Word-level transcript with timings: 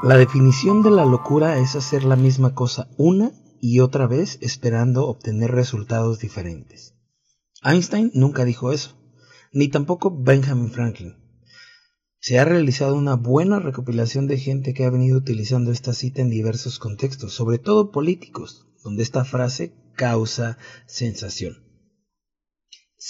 La 0.00 0.16
definición 0.16 0.82
de 0.82 0.92
la 0.92 1.04
locura 1.04 1.58
es 1.58 1.74
hacer 1.74 2.04
la 2.04 2.14
misma 2.14 2.54
cosa 2.54 2.88
una 2.98 3.32
y 3.60 3.80
otra 3.80 4.06
vez 4.06 4.38
esperando 4.40 5.08
obtener 5.08 5.50
resultados 5.50 6.20
diferentes. 6.20 6.94
Einstein 7.64 8.12
nunca 8.14 8.44
dijo 8.44 8.70
eso, 8.70 8.96
ni 9.52 9.66
tampoco 9.66 10.16
Benjamin 10.16 10.70
Franklin. 10.70 11.16
Se 12.20 12.38
ha 12.38 12.44
realizado 12.44 12.94
una 12.94 13.16
buena 13.16 13.58
recopilación 13.58 14.28
de 14.28 14.38
gente 14.38 14.72
que 14.72 14.84
ha 14.84 14.90
venido 14.90 15.18
utilizando 15.18 15.72
esta 15.72 15.92
cita 15.92 16.20
en 16.20 16.30
diversos 16.30 16.78
contextos, 16.78 17.32
sobre 17.32 17.58
todo 17.58 17.90
políticos, 17.90 18.68
donde 18.84 19.02
esta 19.02 19.24
frase 19.24 19.74
causa 19.96 20.58
sensación. 20.86 21.67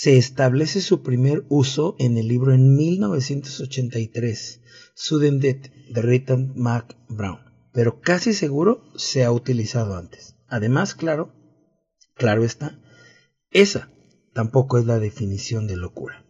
Se 0.00 0.16
establece 0.16 0.80
su 0.80 1.02
primer 1.02 1.44
uso 1.48 1.96
en 1.98 2.18
el 2.18 2.28
libro 2.28 2.54
en 2.54 2.76
1983, 2.76 4.60
Sudden 4.94 5.40
Death, 5.40 5.72
de 5.90 6.02
Rita 6.02 6.36
Mac 6.36 6.96
Brown, 7.08 7.40
pero 7.72 8.00
casi 8.00 8.32
seguro 8.32 8.84
se 8.94 9.24
ha 9.24 9.32
utilizado 9.32 9.96
antes. 9.96 10.36
Además, 10.46 10.94
claro, 10.94 11.32
claro 12.14 12.44
está, 12.44 12.78
esa 13.50 13.90
tampoco 14.34 14.78
es 14.78 14.86
la 14.86 15.00
definición 15.00 15.66
de 15.66 15.76
locura. 15.76 16.24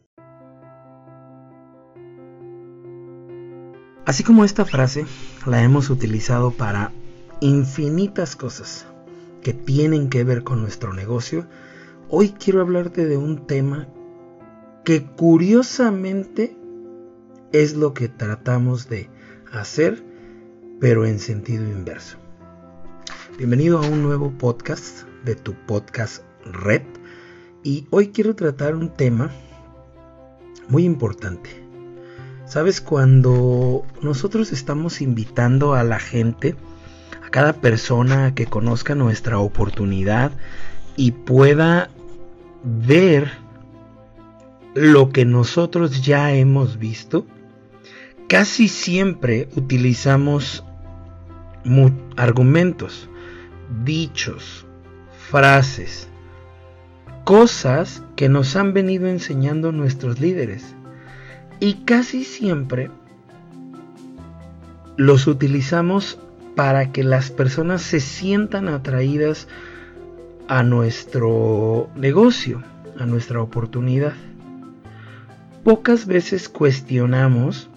Así 4.07 4.25
como 4.25 4.47
esta 4.47 4.65
frase 4.65 5.05
la 5.45 5.63
hemos 5.63 5.91
utilizado 5.91 6.53
para 6.53 6.95
infinitas 7.43 8.35
cosas 8.35 8.87
que 9.43 9.53
tienen 9.53 10.09
que 10.09 10.25
ver 10.25 10.43
con 10.43 10.63
nuestro 10.63 10.95
negocio, 10.95 11.47
hoy 12.11 12.31
quiero 12.31 12.61
hablarte 12.61 13.07
de 13.07 13.17
un 13.17 13.47
tema 13.47 13.89
que 14.85 15.05
curiosamente 15.05 16.57
es 17.53 17.77
lo 17.77 17.95
que 17.95 18.09
tratamos 18.09 18.89
de 18.89 19.11
hacer, 19.53 20.03
pero 20.81 21.07
en 21.07 21.19
sentido 21.19 21.65
inverso. 21.65 22.17
Bienvenido 23.37 23.79
a 23.79 23.87
un 23.87 24.03
nuevo 24.03 24.31
podcast 24.31 25.05
de 25.25 25.35
tu 25.35 25.55
podcast 25.67 26.23
Red 26.45 26.83
y 27.63 27.87
hoy 27.91 28.09
quiero 28.09 28.35
tratar 28.35 28.75
un 28.75 28.91
tema 28.91 29.31
muy 30.69 30.85
importante 30.85 31.69
Sabes, 32.49 32.81
cuando 32.81 33.85
nosotros 34.01 34.53
estamos 34.53 35.03
invitando 35.03 35.75
a 35.75 35.85
la 35.85 35.99
gente, 35.99 36.57
a 37.23 37.29
cada 37.29 37.53
persona 37.53 38.35
que 38.35 38.47
conozca 38.47 38.95
nuestra 38.95 39.39
oportunidad 39.39 40.33
y 40.97 41.11
pueda 41.13 41.91
ver 42.63 43.31
lo 44.75 45.11
que 45.11 45.25
nosotros 45.25 46.03
ya 46.03 46.33
hemos 46.35 46.79
visto, 46.79 47.27
casi 48.29 48.69
siempre 48.69 49.49
utilizamos 49.57 50.65
argumentos, 52.17 53.09
dichos, 53.85 54.67
frases, 55.31 56.09
cosas 57.25 58.03
que 58.17 58.29
nos 58.29 58.57
han 58.57 58.73
venido 58.73 59.09
enseñando 59.09 59.73
nuestros 59.73 60.21
líderes. 60.21 60.75
Y 61.61 61.85
casi 61.85 62.25
siempre 62.25 62.91
los 64.97 65.27
utilizamos 65.27 66.19
para 66.55 66.93
que 66.93 67.05
las 67.05 67.31
personas 67.31 67.83
se 67.83 68.01
sientan 68.01 68.69
atraídas 68.69 69.49
a 70.49 70.63
nuestro 70.63 71.91
negocio, 71.95 72.63
a 72.99 73.07
nuestra 73.07 73.41
oportunidad. 73.41 74.15
Pocas 75.63 76.07
veces 76.07 76.49
cuestionamos 76.49 77.69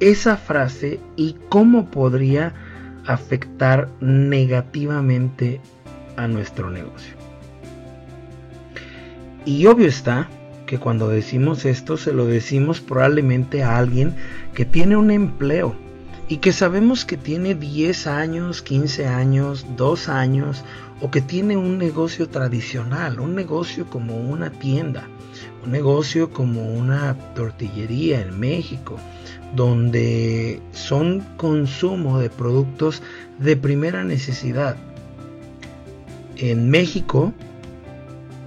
esa 0.00 0.36
frase 0.36 0.98
y 1.16 1.36
cómo 1.48 1.86
podría 1.90 2.52
afectar 3.06 3.88
negativamente 4.00 5.60
a 6.16 6.26
nuestro 6.26 6.70
negocio. 6.70 7.14
Y 9.44 9.66
obvio 9.66 9.86
está 9.86 10.28
que 10.66 10.78
cuando 10.78 11.08
decimos 11.08 11.64
esto 11.64 11.96
se 11.96 12.12
lo 12.12 12.26
decimos 12.26 12.80
probablemente 12.80 13.62
a 13.62 13.76
alguien 13.76 14.14
que 14.54 14.64
tiene 14.64 14.96
un 14.96 15.10
empleo 15.10 15.76
y 16.32 16.38
que 16.38 16.54
sabemos 16.54 17.04
que 17.04 17.18
tiene 17.18 17.54
10 17.54 18.06
años, 18.06 18.62
15 18.62 19.06
años, 19.06 19.66
2 19.76 20.08
años 20.08 20.64
o 21.02 21.10
que 21.10 21.20
tiene 21.20 21.58
un 21.58 21.76
negocio 21.76 22.30
tradicional, 22.30 23.20
un 23.20 23.34
negocio 23.34 23.84
como 23.90 24.16
una 24.16 24.48
tienda, 24.48 25.06
un 25.62 25.72
negocio 25.72 26.30
como 26.30 26.72
una 26.72 27.14
tortillería 27.34 28.22
en 28.22 28.40
México, 28.40 28.96
donde 29.54 30.62
son 30.72 31.20
consumo 31.36 32.18
de 32.18 32.30
productos 32.30 33.02
de 33.38 33.54
primera 33.58 34.02
necesidad. 34.02 34.76
En 36.38 36.70
México 36.70 37.34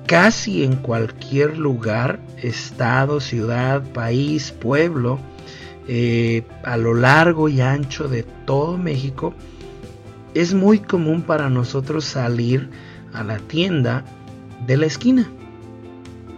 casi 0.07 0.63
en 0.63 0.77
cualquier 0.77 1.59
lugar, 1.59 2.19
estado, 2.41 3.19
ciudad, 3.19 3.83
país, 3.83 4.51
pueblo, 4.51 5.19
eh, 5.87 6.43
a 6.63 6.77
lo 6.77 6.93
largo 6.93 7.49
y 7.49 7.61
ancho 7.61 8.07
de 8.07 8.23
todo 8.23 8.77
México, 8.77 9.33
es 10.33 10.53
muy 10.53 10.79
común 10.79 11.21
para 11.21 11.49
nosotros 11.49 12.05
salir 12.05 12.69
a 13.13 13.23
la 13.23 13.37
tienda 13.37 14.03
de 14.65 14.77
la 14.77 14.85
esquina. 14.85 15.29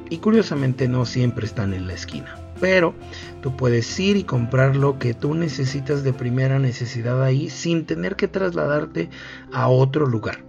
Y 0.09 0.19
curiosamente 0.19 0.88
no 0.88 1.06
siempre 1.06 1.46
están 1.46 1.74
en 1.74 1.88
la 1.88 1.94
esquina. 1.94 2.38
Pero 2.59 2.96
tú 3.41 3.56
puedes 3.56 4.00
ir 4.00 4.18
y 4.18 4.24
comprar 4.24 4.75
lo 4.75 4.97
que 5.00 5.13
tú 5.13 5.35
necesitas 5.35 6.03
de 6.03 6.14
primera 6.14 6.59
necesidad 6.59 7.24
ahí 7.24 7.50
sin 7.50 7.85
tener 7.85 8.16
que 8.16 8.28
trasladarte 8.28 9.09
a 9.53 9.68
otro 9.68 10.08
lugar. 10.08 10.44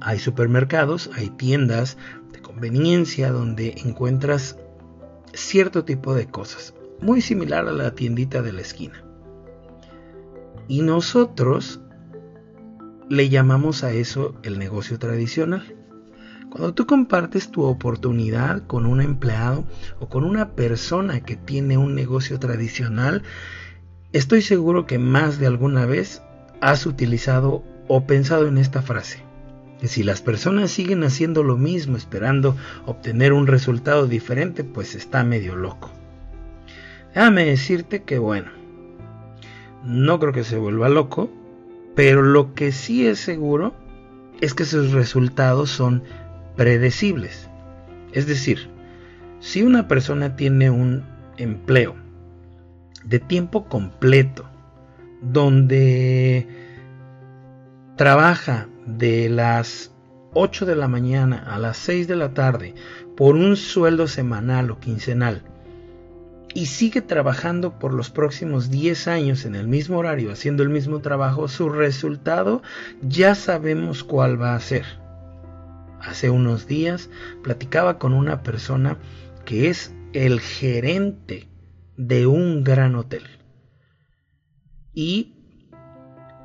Hay 0.00 0.18
supermercados, 0.18 1.10
hay 1.14 1.28
tiendas 1.30 1.96
de 2.32 2.40
conveniencia 2.40 3.30
donde 3.32 3.74
encuentras 3.84 4.56
cierto 5.32 5.84
tipo 5.84 6.14
de 6.14 6.26
cosas, 6.26 6.74
muy 7.02 7.20
similar 7.20 7.68
a 7.68 7.72
la 7.72 7.94
tiendita 7.94 8.42
de 8.42 8.52
la 8.52 8.60
esquina. 8.60 9.04
Y 10.68 10.82
nosotros 10.82 11.80
le 13.08 13.28
llamamos 13.28 13.82
a 13.82 13.92
eso 13.92 14.34
el 14.42 14.58
negocio 14.58 14.98
tradicional. 14.98 15.76
Cuando 16.50 16.74
tú 16.74 16.86
compartes 16.86 17.50
tu 17.50 17.62
oportunidad 17.62 18.66
con 18.66 18.86
un 18.86 19.00
empleado 19.00 19.64
o 20.00 20.08
con 20.08 20.24
una 20.24 20.50
persona 20.50 21.20
que 21.20 21.36
tiene 21.36 21.78
un 21.78 21.94
negocio 21.94 22.38
tradicional, 22.38 23.22
estoy 24.12 24.42
seguro 24.42 24.86
que 24.86 24.98
más 24.98 25.38
de 25.38 25.46
alguna 25.46 25.86
vez 25.86 26.22
has 26.60 26.86
utilizado 26.86 27.64
o 27.88 28.06
pensado 28.06 28.48
en 28.48 28.58
esta 28.58 28.82
frase 28.82 29.30
si 29.88 30.02
las 30.02 30.20
personas 30.20 30.70
siguen 30.70 31.04
haciendo 31.04 31.42
lo 31.42 31.56
mismo 31.56 31.96
esperando 31.96 32.56
obtener 32.86 33.32
un 33.32 33.46
resultado 33.46 34.06
diferente, 34.06 34.64
pues 34.64 34.94
está 34.94 35.24
medio 35.24 35.56
loco. 35.56 35.90
Déjame 37.14 37.44
decirte 37.44 38.02
que 38.02 38.18
bueno, 38.18 38.50
no 39.84 40.20
creo 40.20 40.32
que 40.32 40.44
se 40.44 40.56
vuelva 40.56 40.88
loco, 40.88 41.30
pero 41.96 42.22
lo 42.22 42.54
que 42.54 42.72
sí 42.72 43.06
es 43.06 43.18
seguro 43.18 43.74
es 44.40 44.54
que 44.54 44.64
sus 44.64 44.92
resultados 44.92 45.70
son 45.70 46.02
predecibles. 46.56 47.48
Es 48.12 48.26
decir, 48.26 48.68
si 49.40 49.62
una 49.62 49.88
persona 49.88 50.36
tiene 50.36 50.70
un 50.70 51.04
empleo 51.36 51.96
de 53.04 53.18
tiempo 53.18 53.66
completo, 53.66 54.48
donde 55.20 56.46
trabaja 57.96 58.68
de 58.86 59.28
las 59.28 59.92
8 60.32 60.64
de 60.64 60.76
la 60.76 60.88
mañana 60.88 61.44
a 61.46 61.58
las 61.58 61.76
6 61.78 62.08
de 62.08 62.16
la 62.16 62.34
tarde 62.34 62.74
por 63.16 63.34
un 63.34 63.56
sueldo 63.56 64.06
semanal 64.06 64.70
o 64.70 64.78
quincenal 64.78 65.49
y 66.54 66.66
sigue 66.66 67.00
trabajando 67.00 67.78
por 67.78 67.94
los 67.94 68.10
próximos 68.10 68.70
10 68.70 69.08
años 69.08 69.44
en 69.44 69.54
el 69.54 69.68
mismo 69.68 69.98
horario 69.98 70.32
haciendo 70.32 70.62
el 70.62 70.68
mismo 70.68 71.00
trabajo, 71.00 71.48
su 71.48 71.68
resultado 71.68 72.62
ya 73.02 73.34
sabemos 73.34 74.04
cuál 74.04 74.40
va 74.40 74.54
a 74.54 74.60
ser. 74.60 74.84
Hace 76.00 76.30
unos 76.30 76.66
días 76.66 77.10
platicaba 77.42 77.98
con 77.98 78.14
una 78.14 78.42
persona 78.42 78.96
que 79.44 79.68
es 79.68 79.94
el 80.12 80.40
gerente 80.40 81.48
de 81.96 82.26
un 82.26 82.64
gran 82.64 82.94
hotel 82.94 83.24
y 84.94 85.34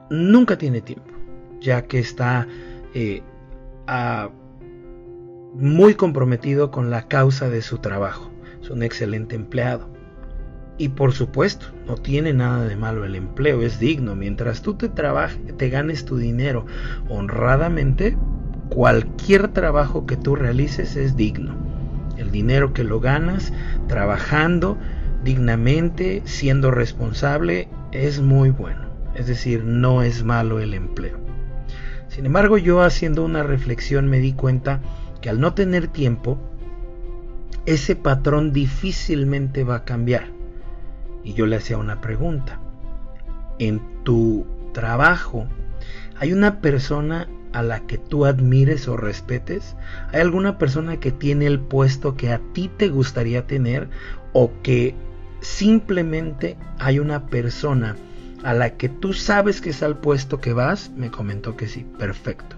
nunca 0.09 0.57
tiene 0.57 0.81
tiempo 0.81 1.15
ya 1.65 1.87
que 1.87 1.99
está 1.99 2.47
eh, 2.93 3.23
muy 5.55 5.95
comprometido 5.95 6.71
con 6.71 6.89
la 6.89 7.07
causa 7.07 7.49
de 7.49 7.61
su 7.61 7.79
trabajo. 7.79 8.31
Es 8.61 8.69
un 8.69 8.83
excelente 8.83 9.35
empleado. 9.35 9.94
Y 10.77 10.89
por 10.89 11.13
supuesto, 11.13 11.67
no 11.87 11.95
tiene 11.95 12.33
nada 12.33 12.65
de 12.65 12.75
malo 12.75 13.05
el 13.05 13.15
empleo, 13.15 13.61
es 13.61 13.79
digno. 13.79 14.15
Mientras 14.15 14.61
tú 14.61 14.73
te 14.73 14.89
trabajes, 14.89 15.39
te 15.57 15.69
ganes 15.69 16.03
tu 16.05 16.17
dinero 16.17 16.65
honradamente, 17.09 18.17
cualquier 18.69 19.47
trabajo 19.49 20.05
que 20.05 20.17
tú 20.17 20.35
realices 20.35 20.95
es 20.95 21.15
digno. 21.15 21.55
El 22.17 22.31
dinero 22.31 22.73
que 22.73 22.83
lo 22.83 22.99
ganas 22.99 23.53
trabajando 23.87 24.77
dignamente, 25.23 26.21
siendo 26.25 26.71
responsable, 26.71 27.69
es 27.91 28.21
muy 28.21 28.49
bueno, 28.49 28.89
es 29.15 29.27
decir, 29.27 29.63
no 29.63 30.03
es 30.03 30.23
malo 30.23 30.59
el 30.59 30.73
empleo. 30.73 31.17
Sin 32.09 32.25
embargo, 32.25 32.57
yo 32.57 32.81
haciendo 32.81 33.23
una 33.25 33.43
reflexión 33.43 34.07
me 34.07 34.19
di 34.19 34.33
cuenta 34.33 34.81
que 35.21 35.29
al 35.29 35.39
no 35.39 35.53
tener 35.53 35.87
tiempo, 35.87 36.37
ese 37.65 37.95
patrón 37.95 38.53
difícilmente 38.53 39.63
va 39.63 39.77
a 39.77 39.85
cambiar. 39.85 40.34
Y 41.25 41.33
yo 41.33 41.45
le 41.47 41.57
hacía 41.57 41.77
una 41.77 41.99
pregunta. 41.99 42.61
En 43.59 43.81
tu 44.03 44.45
trabajo, 44.73 45.47
¿hay 46.17 46.31
una 46.31 46.61
persona 46.61 47.27
a 47.51 47.63
la 47.63 47.81
que 47.81 47.97
tú 47.97 48.25
admires 48.25 48.87
o 48.87 48.95
respetes? 48.95 49.75
¿Hay 50.13 50.21
alguna 50.21 50.57
persona 50.57 50.99
que 50.99 51.11
tiene 51.11 51.47
el 51.47 51.59
puesto 51.59 52.15
que 52.15 52.31
a 52.31 52.39
ti 52.53 52.69
te 52.77 52.89
gustaría 52.89 53.47
tener 53.47 53.89
o 54.31 54.51
que 54.61 54.95
simplemente 55.41 56.57
hay 56.79 56.99
una 56.99 57.27
persona 57.27 57.95
a 58.43 58.53
la 58.53 58.71
que 58.71 58.89
tú 58.89 59.13
sabes 59.13 59.61
que 59.61 59.71
es 59.71 59.81
al 59.83 59.97
puesto 59.97 60.39
que 60.39 60.53
vas? 60.53 60.91
Me 60.95 61.09
comentó 61.09 61.57
que 61.57 61.67
sí, 61.67 61.85
perfecto. 61.97 62.55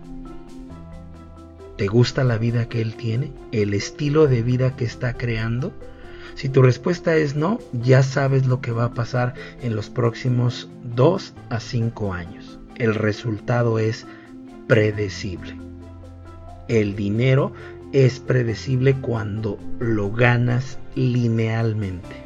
¿Te 1.78 1.88
gusta 1.88 2.24
la 2.24 2.40
vida 2.40 2.68
que 2.68 2.82
él 2.82 2.96
tiene? 2.96 3.32
¿El 3.52 3.76
estilo 3.76 4.28
de 4.28 4.42
vida 4.42 4.76
que 4.76 4.84
está 4.84 5.14
creando? 5.14 5.72
Si 6.38 6.50
tu 6.50 6.62
respuesta 6.62 7.16
es 7.16 7.36
no, 7.36 7.58
ya 7.74 8.04
sabes 8.04 8.46
lo 8.46 8.62
que 8.62 8.72
va 8.72 8.84
a 8.86 8.94
pasar 8.94 9.34
en 9.64 9.76
los 9.76 9.90
próximos 9.90 10.70
2 10.96 11.34
a 11.50 11.60
5 11.60 12.14
años. 12.14 12.60
El 12.76 12.94
resultado 12.94 13.80
es 13.80 14.06
predecible. 14.68 15.56
El 16.68 16.96
dinero 16.96 17.54
es 17.92 18.20
predecible 18.20 18.94
cuando 18.94 19.58
lo 19.80 20.12
ganas 20.12 20.78
linealmente. 20.94 22.18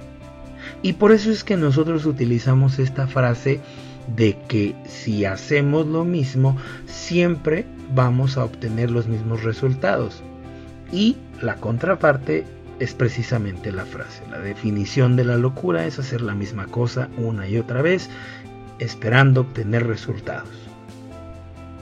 Y 0.81 0.91
por 0.91 1.13
eso 1.13 1.31
es 1.31 1.45
que 1.45 1.55
nosotros 1.55 2.05
utilizamos 2.05 2.79
esta 2.79 3.07
frase 3.07 3.61
de 4.13 4.37
que 4.49 4.75
si 4.89 5.23
hacemos 5.23 5.87
lo 5.87 6.03
mismo, 6.03 6.57
siempre 6.85 7.65
vamos 7.95 8.35
a 8.35 8.43
obtener 8.43 8.91
los 8.91 9.07
mismos 9.07 9.43
resultados. 9.43 10.21
Y 10.91 11.15
la 11.41 11.55
contraparte 11.55 12.43
es 12.81 12.95
precisamente 12.95 13.71
la 13.71 13.85
frase. 13.85 14.23
La 14.31 14.39
definición 14.39 15.15
de 15.15 15.23
la 15.23 15.37
locura 15.37 15.85
es 15.85 15.99
hacer 15.99 16.21
la 16.21 16.33
misma 16.33 16.65
cosa 16.65 17.09
una 17.15 17.47
y 17.47 17.59
otra 17.59 17.83
vez, 17.83 18.09
esperando 18.79 19.41
obtener 19.41 19.85
resultados. 19.85 20.49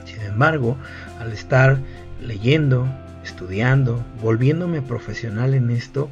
Sin 0.04 0.22
embargo, 0.24 0.76
al 1.18 1.32
estar 1.32 1.80
leyendo, 2.22 2.86
estudiando, 3.24 4.04
volviéndome 4.22 4.82
profesional 4.82 5.54
en 5.54 5.70
esto, 5.70 6.10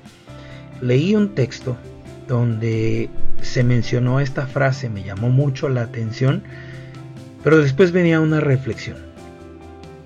leí 0.80 1.16
un 1.16 1.36
texto 1.36 1.76
donde 2.30 3.10
se 3.42 3.66
mencionó 3.66 4.22
esta 4.22 4.48
frase, 4.48 4.90
me 4.90 5.04
llamó 5.04 5.30
mucho 5.30 5.68
la 5.68 5.82
atención, 5.82 6.44
pero 7.44 7.58
después 7.58 7.92
venía 7.92 8.22
una 8.22 8.40
reflexión. 8.40 8.96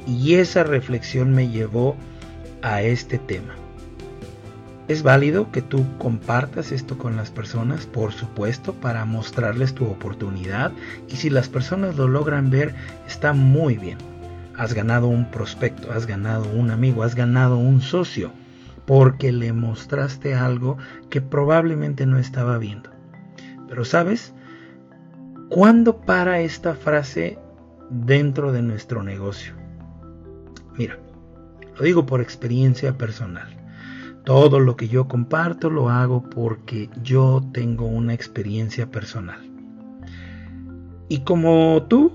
Y 0.07 0.33
esa 0.35 0.63
reflexión 0.63 1.35
me 1.35 1.49
llevó 1.49 1.95
a 2.63 2.81
este 2.81 3.19
tema. 3.19 3.60
Es 4.91 5.03
válido 5.03 5.49
que 5.53 5.61
tú 5.61 5.85
compartas 5.99 6.73
esto 6.73 6.97
con 6.97 7.15
las 7.15 7.31
personas, 7.31 7.85
por 7.85 8.11
supuesto, 8.11 8.73
para 8.73 9.05
mostrarles 9.05 9.73
tu 9.73 9.85
oportunidad 9.85 10.73
y 11.07 11.15
si 11.15 11.29
las 11.29 11.47
personas 11.47 11.95
lo 11.95 12.09
logran 12.09 12.49
ver, 12.49 12.75
está 13.07 13.31
muy 13.31 13.77
bien. 13.77 13.97
Has 14.57 14.73
ganado 14.73 15.07
un 15.07 15.31
prospecto, 15.31 15.93
has 15.93 16.07
ganado 16.07 16.43
un 16.49 16.71
amigo, 16.71 17.03
has 17.03 17.15
ganado 17.15 17.55
un 17.55 17.79
socio, 17.79 18.33
porque 18.85 19.31
le 19.31 19.53
mostraste 19.53 20.35
algo 20.35 20.77
que 21.09 21.21
probablemente 21.21 22.05
no 22.05 22.17
estaba 22.17 22.57
viendo. 22.57 22.89
Pero 23.69 23.85
sabes, 23.85 24.33
¿cuándo 25.47 26.01
para 26.01 26.41
esta 26.41 26.75
frase 26.75 27.39
dentro 27.89 28.51
de 28.51 28.61
nuestro 28.61 29.03
negocio? 29.03 29.53
Mira, 30.77 30.99
lo 31.77 31.81
digo 31.81 32.05
por 32.05 32.19
experiencia 32.19 32.97
personal. 32.97 33.60
Todo 34.23 34.59
lo 34.59 34.75
que 34.75 34.87
yo 34.87 35.07
comparto 35.07 35.69
lo 35.69 35.89
hago 35.89 36.23
porque 36.23 36.89
yo 37.03 37.43
tengo 37.53 37.85
una 37.85 38.13
experiencia 38.13 38.89
personal. 38.89 39.39
Y 41.09 41.19
como 41.19 41.83
tú, 41.89 42.11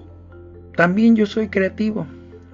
también 0.76 1.17
yo 1.17 1.26
soy 1.26 1.49
creativo. 1.49 2.06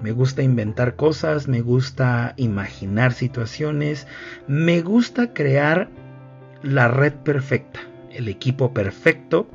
Me 0.03 0.13
gusta 0.13 0.43
inventar 0.43 0.97
cosas, 0.97 1.47
me 1.47 1.61
gusta 1.61 2.35
imaginar 2.37 3.13
situaciones, 3.13 4.09
me 4.49 4.81
gusta 4.81 5.33
crear 5.33 5.89
la 6.63 6.89
red 6.89 7.13
perfecta 7.13 7.81
el 8.15 8.29
equipo 8.29 8.73
perfecto, 8.73 9.49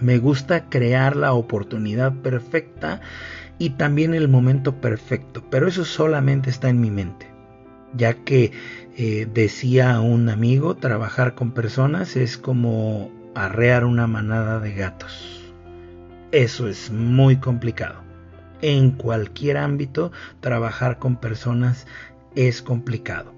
me 0.00 0.18
gusta 0.18 0.68
crear 0.68 1.16
la 1.16 1.32
oportunidad 1.32 2.12
perfecta 2.14 3.00
y 3.58 3.70
también 3.70 4.14
el 4.14 4.28
momento 4.28 4.80
perfecto, 4.80 5.44
pero 5.50 5.68
eso 5.68 5.84
solamente 5.84 6.50
está 6.50 6.68
en 6.68 6.80
mi 6.80 6.90
mente, 6.90 7.29
ya 7.94 8.14
que 8.14 8.52
eh, 8.96 9.28
decía 9.32 10.00
un 10.00 10.28
amigo, 10.28 10.76
trabajar 10.76 11.34
con 11.34 11.52
personas 11.52 12.16
es 12.16 12.38
como 12.38 13.10
arrear 13.34 13.84
una 13.84 14.06
manada 14.06 14.60
de 14.60 14.74
gatos. 14.74 15.52
Eso 16.32 16.68
es 16.68 16.90
muy 16.90 17.36
complicado. 17.36 18.02
En 18.62 18.90
cualquier 18.90 19.56
ámbito, 19.56 20.12
trabajar 20.40 20.98
con 20.98 21.16
personas 21.16 21.86
es 22.34 22.62
complicado. 22.62 23.32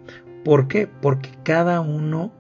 ¿Por 0.45 0.69
qué? 0.69 0.89
Porque 0.89 1.31
cada 1.45 1.81
uno 1.81 2.33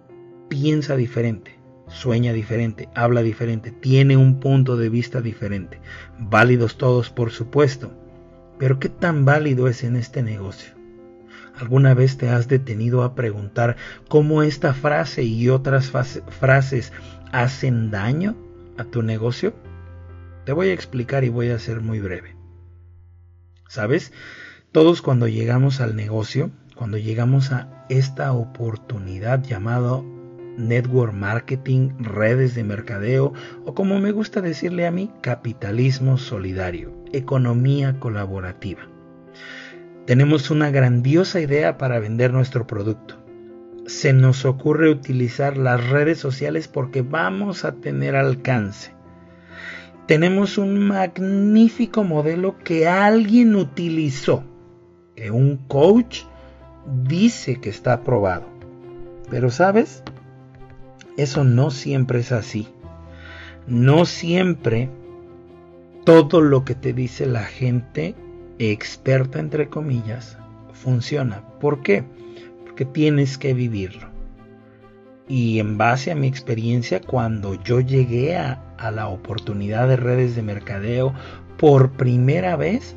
piensa 0.49 0.97
diferente 0.97 1.63
sueña 1.93 2.33
diferente, 2.33 2.89
habla 2.95 3.23
diferente, 3.23 3.71
tiene 3.71 4.17
un 4.17 4.41
punto 4.41 4.77
de 4.77 4.89
vista 4.89 5.21
diferente. 5.21 5.81
Válidos 6.19 6.79
todos, 6.79 7.11
por 7.11 7.31
supuesto. 7.31 7.93
Pero 8.59 8.79
¿qué 8.79 8.89
tan 8.89 9.25
válido 9.25 9.69
es 9.69 9.85
en 9.85 9.97
este 9.97 10.23
negocio? 10.23 10.82
¿Alguna 11.59 11.95
vez 11.95 12.17
te 12.17 12.29
has 12.29 12.49
detenido 12.49 13.03
a 13.03 13.15
preguntar 13.15 13.77
cómo 14.09 14.43
esta 14.43 14.75
frase 14.75 15.23
y 15.23 15.49
otras 15.49 15.91
frases 15.91 16.93
hacen 17.33 17.91
daño 17.91 18.37
a 18.79 18.85
tu 18.85 19.03
negocio? 19.03 19.55
Te 20.45 20.53
voy 20.53 20.71
a 20.71 20.75
explicar 20.75 21.25
y 21.25 21.29
voy 21.29 21.51
a 21.51 21.59
ser 21.59 21.81
muy 21.81 22.01
breve. 22.01 22.35
¿Sabes? 23.69 24.13
Todos 24.73 25.03
cuando 25.03 25.29
llegamos 25.29 25.81
al 25.81 25.95
negocio, 25.95 26.51
cuando 26.75 26.97
llegamos 26.99 27.53
a 27.53 27.87
esta 27.89 28.33
oportunidad 28.33 29.43
llamado 29.43 30.05
network 30.57 31.13
marketing, 31.13 31.91
redes 31.99 32.55
de 32.55 32.65
mercadeo 32.65 33.33
o 33.65 33.75
como 33.75 33.99
me 34.01 34.13
gusta 34.13 34.41
decirle 34.41 34.87
a 34.87 34.91
mí, 34.91 35.11
capitalismo 35.21 36.19
solidario, 36.19 36.93
economía 37.13 37.99
colaborativa. 38.01 38.92
Tenemos 40.07 40.51
una 40.51 40.71
grandiosa 40.71 41.41
idea 41.41 41.79
para 41.79 42.01
vender 42.01 42.33
nuestro 42.33 42.67
producto. 42.67 43.17
Se 43.87 44.13
nos 44.13 44.45
ocurre 44.45 44.91
utilizar 44.91 45.57
las 45.57 45.89
redes 45.91 46.19
sociales 46.19 46.67
porque 46.67 47.03
vamos 47.03 47.65
a 47.65 47.73
tener 47.73 48.17
alcance. 48.17 48.93
Tenemos 50.07 50.59
un 50.59 50.81
magnífico 50.81 52.03
modelo 52.03 52.59
que 52.59 52.89
alguien 52.89 53.55
utilizó, 53.55 54.43
que 55.15 55.31
un 55.31 55.57
coach 55.69 56.23
dice 57.05 57.61
que 57.61 57.71
está 57.71 57.93
aprobado. 57.93 58.47
Pero 59.31 59.53
sabes, 59.53 60.03
eso 61.17 61.45
no 61.45 61.71
siempre 61.71 62.19
es 62.19 62.33
así. 62.33 62.67
No 63.69 64.05
siempre 64.05 64.91
todo 66.05 66.41
lo 66.41 66.65
que 66.65 66.75
te 66.75 66.93
dice 66.93 67.27
la 67.27 67.45
gente 67.45 68.17
experta, 68.59 69.39
entre 69.39 69.69
comillas, 69.69 70.37
funciona. 70.73 71.43
¿Por 71.61 71.83
qué? 71.83 72.05
Porque 72.65 72.85
tienes 72.85 73.39
que 73.39 73.55
vivirlo. 73.55 74.09
Y 75.29 75.59
en 75.61 75.79
base 75.79 76.11
a 76.11 76.15
mi 76.15 76.27
experiencia, 76.27 77.01
cuando 77.01 77.55
yo 77.63 77.81
llegué 77.81 78.37
a, 78.37 78.63
a 78.79 78.91
la 78.91 79.09
oportunidad 79.09 79.89
de 79.89 79.97
redes 79.97 80.37
de 80.37 80.43
mercadeo 80.43 81.15
por 81.57 81.93
primera 81.93 82.57
vez, 82.57 82.97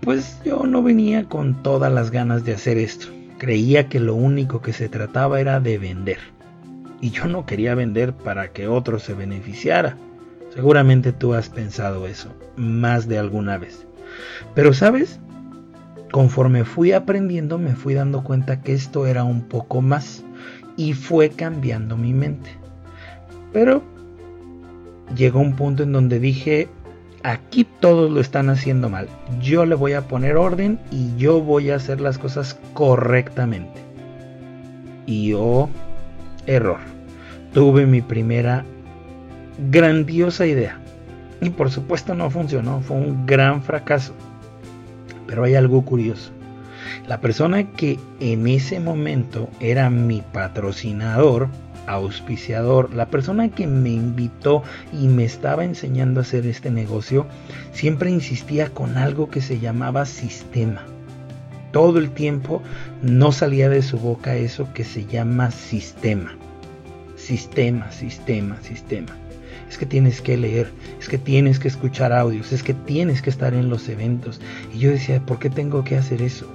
pues 0.00 0.38
yo 0.44 0.64
no 0.64 0.82
venía 0.82 1.24
con 1.24 1.62
todas 1.62 1.92
las 1.92 2.10
ganas 2.10 2.44
de 2.44 2.54
hacer 2.54 2.76
esto. 2.76 3.06
Creía 3.38 3.88
que 3.88 4.00
lo 4.00 4.14
único 4.14 4.60
que 4.60 4.72
se 4.72 4.88
trataba 4.88 5.40
era 5.40 5.60
de 5.60 5.78
vender 5.78 6.34
y 7.04 7.10
yo 7.10 7.26
no 7.26 7.44
quería 7.44 7.74
vender 7.74 8.14
para 8.14 8.48
que 8.52 8.66
otro 8.66 8.98
se 8.98 9.12
beneficiara. 9.12 9.94
Seguramente 10.54 11.12
tú 11.12 11.34
has 11.34 11.50
pensado 11.50 12.06
eso 12.06 12.34
más 12.56 13.08
de 13.08 13.18
alguna 13.18 13.58
vez. 13.58 13.86
Pero 14.54 14.72
sabes, 14.72 15.20
conforme 16.12 16.64
fui 16.64 16.92
aprendiendo 16.92 17.58
me 17.58 17.74
fui 17.74 17.94
dando 17.94 18.22
cuenta 18.22 18.62
que 18.62 18.72
esto 18.72 19.06
era 19.06 19.24
un 19.24 19.42
poco 19.42 19.80
más 19.80 20.24
y 20.76 20.92
fue 20.92 21.30
cambiando 21.30 21.96
mi 21.96 22.12
mente. 22.12 22.50
Pero 23.52 23.82
llegó 25.16 25.40
un 25.40 25.54
punto 25.54 25.82
en 25.82 25.92
donde 25.92 26.18
dije, 26.20 26.68
aquí 27.22 27.66
todos 27.80 28.10
lo 28.10 28.20
están 28.20 28.50
haciendo 28.50 28.88
mal. 28.88 29.08
Yo 29.40 29.64
le 29.66 29.74
voy 29.74 29.92
a 29.92 30.08
poner 30.08 30.36
orden 30.36 30.78
y 30.90 31.16
yo 31.16 31.40
voy 31.40 31.70
a 31.70 31.76
hacer 31.76 32.00
las 32.00 32.18
cosas 32.18 32.58
correctamente. 32.72 33.80
Y 35.06 35.34
oh, 35.34 35.68
error 36.46 36.94
tuve 37.54 37.86
mi 37.86 38.02
primera 38.02 38.64
grandiosa 39.70 40.44
idea. 40.44 40.80
Y 41.40 41.50
por 41.50 41.70
supuesto 41.70 42.14
no 42.14 42.30
funcionó, 42.30 42.80
fue 42.80 42.96
un 42.96 43.26
gran 43.26 43.62
fracaso. 43.62 44.14
Pero 45.26 45.44
hay 45.44 45.54
algo 45.54 45.84
curioso. 45.84 46.30
La 47.08 47.20
persona 47.20 47.70
que 47.72 47.98
en 48.20 48.46
ese 48.46 48.80
momento 48.80 49.48
era 49.60 49.90
mi 49.90 50.22
patrocinador, 50.22 51.48
auspiciador, 51.86 52.94
la 52.94 53.06
persona 53.06 53.50
que 53.50 53.66
me 53.66 53.90
invitó 53.90 54.62
y 54.92 55.08
me 55.08 55.24
estaba 55.24 55.64
enseñando 55.64 56.20
a 56.20 56.22
hacer 56.22 56.46
este 56.46 56.70
negocio, 56.70 57.26
siempre 57.72 58.10
insistía 58.10 58.70
con 58.70 58.96
algo 58.96 59.28
que 59.28 59.42
se 59.42 59.58
llamaba 59.58 60.06
sistema. 60.06 60.82
Todo 61.72 61.98
el 61.98 62.10
tiempo 62.10 62.62
no 63.02 63.32
salía 63.32 63.68
de 63.68 63.82
su 63.82 63.98
boca 63.98 64.36
eso 64.36 64.68
que 64.72 64.84
se 64.84 65.06
llama 65.06 65.50
sistema. 65.50 66.36
Sistema, 67.16 67.90
sistema, 67.90 68.56
sistema. 68.62 69.23
Es 69.74 69.78
que 69.78 69.86
tienes 69.86 70.20
que 70.20 70.36
leer, 70.36 70.70
es 71.00 71.08
que 71.08 71.18
tienes 71.18 71.58
que 71.58 71.66
escuchar 71.66 72.12
audios, 72.12 72.52
es 72.52 72.62
que 72.62 72.74
tienes 72.74 73.20
que 73.20 73.28
estar 73.28 73.54
en 73.54 73.70
los 73.70 73.88
eventos. 73.88 74.40
Y 74.72 74.78
yo 74.78 74.90
decía, 74.92 75.18
¿por 75.26 75.40
qué 75.40 75.50
tengo 75.50 75.82
que 75.82 75.96
hacer 75.96 76.22
eso? 76.22 76.46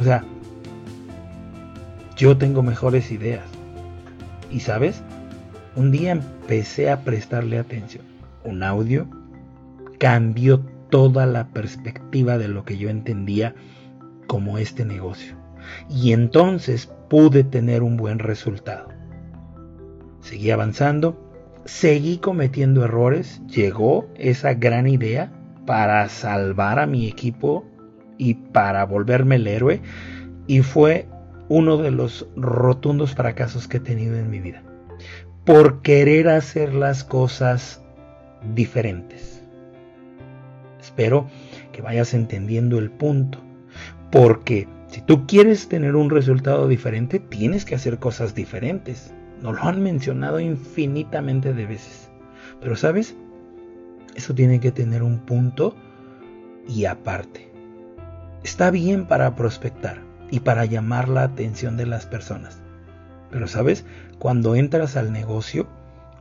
O 0.00 0.02
sea, 0.02 0.24
yo 2.16 2.36
tengo 2.36 2.64
mejores 2.64 3.12
ideas. 3.12 3.44
Y 4.50 4.58
sabes, 4.58 5.02
un 5.76 5.92
día 5.92 6.10
empecé 6.10 6.90
a 6.90 7.04
prestarle 7.04 7.58
atención. 7.58 8.02
Un 8.42 8.64
audio 8.64 9.06
cambió 9.98 10.58
toda 10.90 11.26
la 11.26 11.46
perspectiva 11.46 12.38
de 12.38 12.48
lo 12.48 12.64
que 12.64 12.76
yo 12.76 12.90
entendía 12.90 13.54
como 14.26 14.58
este 14.58 14.84
negocio. 14.84 15.36
Y 15.88 16.12
entonces 16.12 16.90
pude 17.08 17.44
tener 17.44 17.84
un 17.84 17.96
buen 17.96 18.18
resultado. 18.18 18.88
Seguí 20.22 20.50
avanzando, 20.50 21.31
seguí 21.64 22.18
cometiendo 22.18 22.84
errores, 22.84 23.40
llegó 23.46 24.08
esa 24.16 24.54
gran 24.54 24.86
idea 24.86 25.32
para 25.66 26.08
salvar 26.08 26.78
a 26.78 26.86
mi 26.86 27.08
equipo 27.08 27.64
y 28.18 28.34
para 28.34 28.84
volverme 28.84 29.36
el 29.36 29.46
héroe 29.46 29.80
y 30.46 30.60
fue 30.60 31.06
uno 31.48 31.76
de 31.76 31.90
los 31.90 32.26
rotundos 32.36 33.14
fracasos 33.14 33.68
que 33.68 33.76
he 33.76 33.80
tenido 33.80 34.16
en 34.16 34.30
mi 34.30 34.40
vida. 34.40 34.62
Por 35.44 35.82
querer 35.82 36.28
hacer 36.28 36.72
las 36.74 37.04
cosas 37.04 37.82
diferentes. 38.54 39.42
Espero 40.80 41.28
que 41.72 41.82
vayas 41.82 42.14
entendiendo 42.14 42.78
el 42.78 42.90
punto. 42.90 43.38
Porque 44.10 44.68
si 44.88 45.00
tú 45.00 45.26
quieres 45.26 45.68
tener 45.68 45.96
un 45.96 46.10
resultado 46.10 46.68
diferente, 46.68 47.18
tienes 47.18 47.64
que 47.64 47.74
hacer 47.74 47.98
cosas 47.98 48.34
diferentes. 48.34 49.14
Nos 49.42 49.56
lo 49.56 49.62
han 49.64 49.82
mencionado 49.82 50.40
infinitamente 50.40 51.52
de 51.52 51.66
veces. 51.66 52.08
Pero 52.60 52.76
sabes, 52.76 53.16
eso 54.14 54.34
tiene 54.34 54.60
que 54.60 54.72
tener 54.72 55.02
un 55.02 55.18
punto 55.18 55.74
y 56.68 56.84
aparte. 56.84 57.50
Está 58.44 58.70
bien 58.70 59.06
para 59.06 59.34
prospectar 59.34 60.00
y 60.30 60.40
para 60.40 60.64
llamar 60.64 61.08
la 61.08 61.24
atención 61.24 61.76
de 61.76 61.86
las 61.86 62.06
personas. 62.06 62.60
Pero 63.30 63.48
sabes, 63.48 63.84
cuando 64.18 64.54
entras 64.54 64.96
al 64.96 65.12
negocio, 65.12 65.66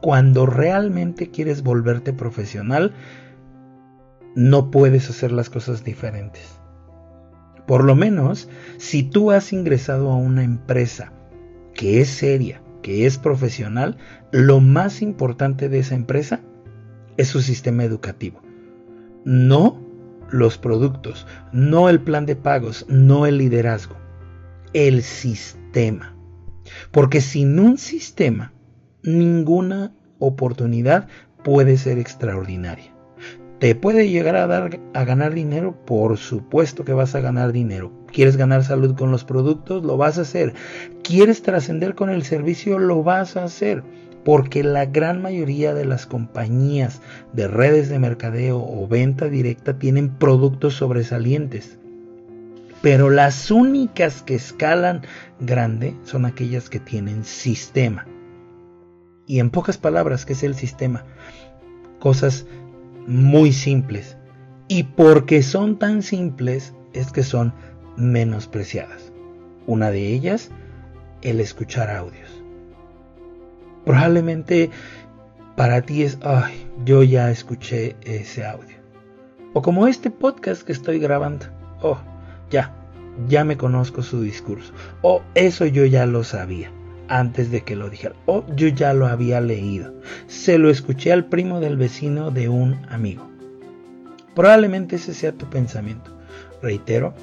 cuando 0.01 0.45
realmente 0.45 1.29
quieres 1.29 1.61
volverte 1.61 2.13
profesional, 2.13 2.93
no 4.35 4.71
puedes 4.71 5.09
hacer 5.09 5.31
las 5.31 5.49
cosas 5.49 5.83
diferentes. 5.83 6.57
Por 7.67 7.83
lo 7.83 7.95
menos, 7.95 8.49
si 8.77 9.03
tú 9.03 9.31
has 9.31 9.53
ingresado 9.53 10.11
a 10.11 10.15
una 10.15 10.43
empresa 10.43 11.11
que 11.73 12.01
es 12.01 12.09
seria, 12.09 12.61
que 12.81 13.05
es 13.05 13.17
profesional, 13.17 13.97
lo 14.31 14.59
más 14.59 15.01
importante 15.01 15.69
de 15.69 15.79
esa 15.79 15.95
empresa 15.95 16.41
es 17.17 17.27
su 17.27 17.41
sistema 17.41 17.83
educativo. 17.83 18.41
No 19.25 19.79
los 20.29 20.57
productos, 20.57 21.27
no 21.51 21.89
el 21.89 21.99
plan 21.99 22.25
de 22.25 22.35
pagos, 22.35 22.85
no 22.89 23.25
el 23.25 23.37
liderazgo 23.37 24.01
el 24.73 25.03
sistema. 25.03 26.15
Porque 26.91 27.21
sin 27.21 27.59
un 27.59 27.77
sistema, 27.77 28.53
ninguna 29.03 29.93
oportunidad 30.19 31.07
puede 31.43 31.77
ser 31.77 31.97
extraordinaria. 31.97 32.90
¿Te 33.61 33.75
puede 33.75 34.09
llegar 34.09 34.37
a 34.37 34.47
dar 34.47 34.79
a 34.95 35.03
ganar 35.03 35.35
dinero? 35.35 35.75
Por 35.85 36.17
supuesto 36.17 36.83
que 36.83 36.93
vas 36.93 37.13
a 37.13 37.19
ganar 37.19 37.51
dinero. 37.51 37.91
¿Quieres 38.11 38.35
ganar 38.35 38.63
salud 38.63 38.95
con 38.95 39.11
los 39.11 39.23
productos? 39.23 39.83
Lo 39.83 39.97
vas 39.97 40.17
a 40.17 40.21
hacer. 40.21 40.55
¿Quieres 41.03 41.43
trascender 41.43 41.93
con 41.93 42.09
el 42.09 42.23
servicio? 42.23 42.79
Lo 42.79 43.03
vas 43.03 43.37
a 43.37 43.43
hacer. 43.43 43.83
Porque 44.25 44.63
la 44.63 44.87
gran 44.87 45.21
mayoría 45.21 45.75
de 45.75 45.85
las 45.85 46.07
compañías 46.07 47.01
de 47.33 47.47
redes 47.47 47.87
de 47.89 47.99
mercadeo 47.99 48.57
o 48.57 48.87
venta 48.87 49.25
directa 49.25 49.77
tienen 49.77 50.09
productos 50.09 50.73
sobresalientes. 50.73 51.77
Pero 52.81 53.11
las 53.11 53.51
únicas 53.51 54.23
que 54.23 54.33
escalan 54.33 55.03
grande 55.39 55.95
son 56.03 56.25
aquellas 56.25 56.67
que 56.67 56.79
tienen 56.79 57.23
sistema. 57.25 58.07
Y 59.27 59.37
en 59.37 59.51
pocas 59.51 59.77
palabras, 59.77 60.25
¿qué 60.25 60.33
es 60.33 60.41
el 60.41 60.55
sistema? 60.55 61.05
Cosas 61.99 62.47
muy 63.07 63.51
simples. 63.51 64.17
Y 64.67 64.83
porque 64.83 65.43
son 65.43 65.77
tan 65.77 66.01
simples 66.01 66.73
es 66.93 67.11
que 67.11 67.23
son 67.23 67.53
menospreciadas. 67.97 69.11
Una 69.67 69.91
de 69.91 70.07
ellas, 70.07 70.49
el 71.21 71.39
escuchar 71.39 71.89
audios. 71.89 72.29
Probablemente 73.85 74.69
para 75.55 75.81
ti 75.81 76.03
es, 76.03 76.17
ay, 76.23 76.67
yo 76.85 77.03
ya 77.03 77.31
escuché 77.31 77.95
ese 78.01 78.45
audio. 78.45 78.77
O 79.53 79.61
como 79.61 79.87
este 79.87 80.09
podcast 80.09 80.63
que 80.63 80.71
estoy 80.71 80.99
grabando. 80.99 81.45
Oh, 81.81 81.97
ya, 82.49 82.73
ya 83.27 83.43
me 83.43 83.57
conozco 83.57 84.01
su 84.01 84.21
discurso. 84.21 84.73
O 85.01 85.21
eso 85.35 85.65
yo 85.65 85.85
ya 85.85 86.05
lo 86.05 86.23
sabía 86.23 86.71
antes 87.11 87.51
de 87.51 87.61
que 87.61 87.75
lo 87.75 87.89
dijera. 87.89 88.15
O 88.25 88.45
yo 88.55 88.69
ya 88.69 88.93
lo 88.93 89.05
había 89.05 89.41
leído. 89.41 89.93
Se 90.27 90.57
lo 90.57 90.69
escuché 90.69 91.11
al 91.11 91.25
primo 91.25 91.59
del 91.59 91.75
vecino 91.75 92.31
de 92.31 92.47
un 92.47 92.77
amigo. 92.89 93.29
Probablemente 94.33 94.95
ese 94.95 95.13
sea 95.13 95.33
tu 95.33 95.45
pensamiento. 95.49 96.17
Reitero, 96.61 97.13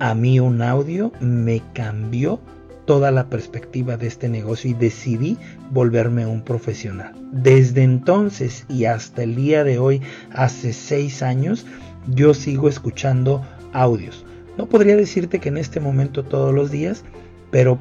a 0.00 0.14
mí 0.14 0.40
un 0.40 0.62
audio 0.62 1.12
me 1.20 1.62
cambió 1.74 2.40
toda 2.86 3.12
la 3.12 3.28
perspectiva 3.28 3.96
de 3.96 4.08
este 4.08 4.28
negocio 4.28 4.70
y 4.70 4.74
decidí 4.74 5.38
volverme 5.70 6.26
un 6.26 6.42
profesional. 6.42 7.14
Desde 7.30 7.84
entonces 7.84 8.66
y 8.68 8.86
hasta 8.86 9.22
el 9.22 9.36
día 9.36 9.62
de 9.62 9.78
hoy, 9.78 10.02
hace 10.32 10.72
seis 10.72 11.22
años, 11.22 11.66
yo 12.08 12.34
sigo 12.34 12.68
escuchando 12.68 13.46
audios. 13.72 14.24
No 14.58 14.66
podría 14.66 14.96
decirte 14.96 15.38
que 15.38 15.50
en 15.50 15.58
este 15.58 15.78
momento 15.78 16.24
todos 16.24 16.52
los 16.52 16.72
días, 16.72 17.04
pero 17.52 17.78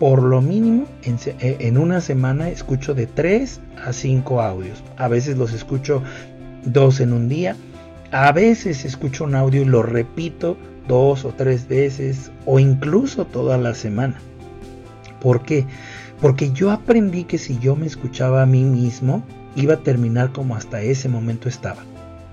por 0.00 0.22
lo 0.22 0.40
mínimo 0.40 0.86
eh, 1.04 1.56
en, 1.60 1.76
una 1.76 2.00
semana 2.00 2.48
escucho 2.48 2.94
de 2.94 3.06
3 3.06 3.60
a 3.84 3.92
5 3.92 4.40
audios. 4.40 4.82
A 4.96 5.08
veces 5.08 5.36
los 5.36 5.52
escucho 5.52 6.02
dos 6.64 7.00
en 7.00 7.12
un 7.12 7.28
día. 7.28 7.54
A 8.10 8.32
veces 8.32 8.86
escucho 8.86 9.24
un 9.24 9.34
audio 9.34 9.60
y 9.60 9.66
lo 9.66 9.82
repito 9.82 10.56
dos 10.88 11.26
o 11.26 11.34
tres 11.36 11.68
veces 11.68 12.32
o 12.46 12.58
incluso 12.58 13.26
toda 13.26 13.58
la 13.58 13.74
semana. 13.74 14.16
¿Por 15.20 15.42
qué? 15.42 15.66
Porque 16.18 16.50
yo 16.50 16.70
aprendí 16.70 17.24
que 17.24 17.36
si 17.36 17.58
yo 17.58 17.76
me 17.76 17.86
escuchaba 17.86 18.42
a 18.42 18.46
mí 18.46 18.64
mismo, 18.64 19.22
iba 19.54 19.74
a 19.74 19.82
terminar 19.82 20.32
como 20.32 20.56
hasta 20.56 20.80
ese 20.80 21.10
momento 21.10 21.46
estaba. 21.46 21.84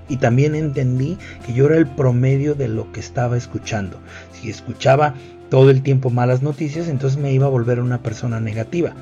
Y 0.07 0.17
también 0.17 0.55
entendí 0.55 1.17
que 1.45 1.51
yo 1.51 1.65
era 1.65 1.75
el 1.75 1.85
promedio 1.85 2.55
de 2.55 2.69
lo 2.69 2.89
que 2.93 3.01
estaba 3.01 3.35
escuchando. 3.35 3.99
Si 4.31 4.49
escuchaba 4.49 5.15
todo 5.49 5.69
el 5.69 5.81
tiempo 5.81 6.09
malas 6.09 6.41
noticias, 6.41 6.87
entonces 6.87 7.19
me 7.19 7.31
iba 7.31 7.45
a 7.45 7.49
volver 7.49 7.79
una 7.79 8.01
persona 8.01 8.39
negativa. 8.39 8.93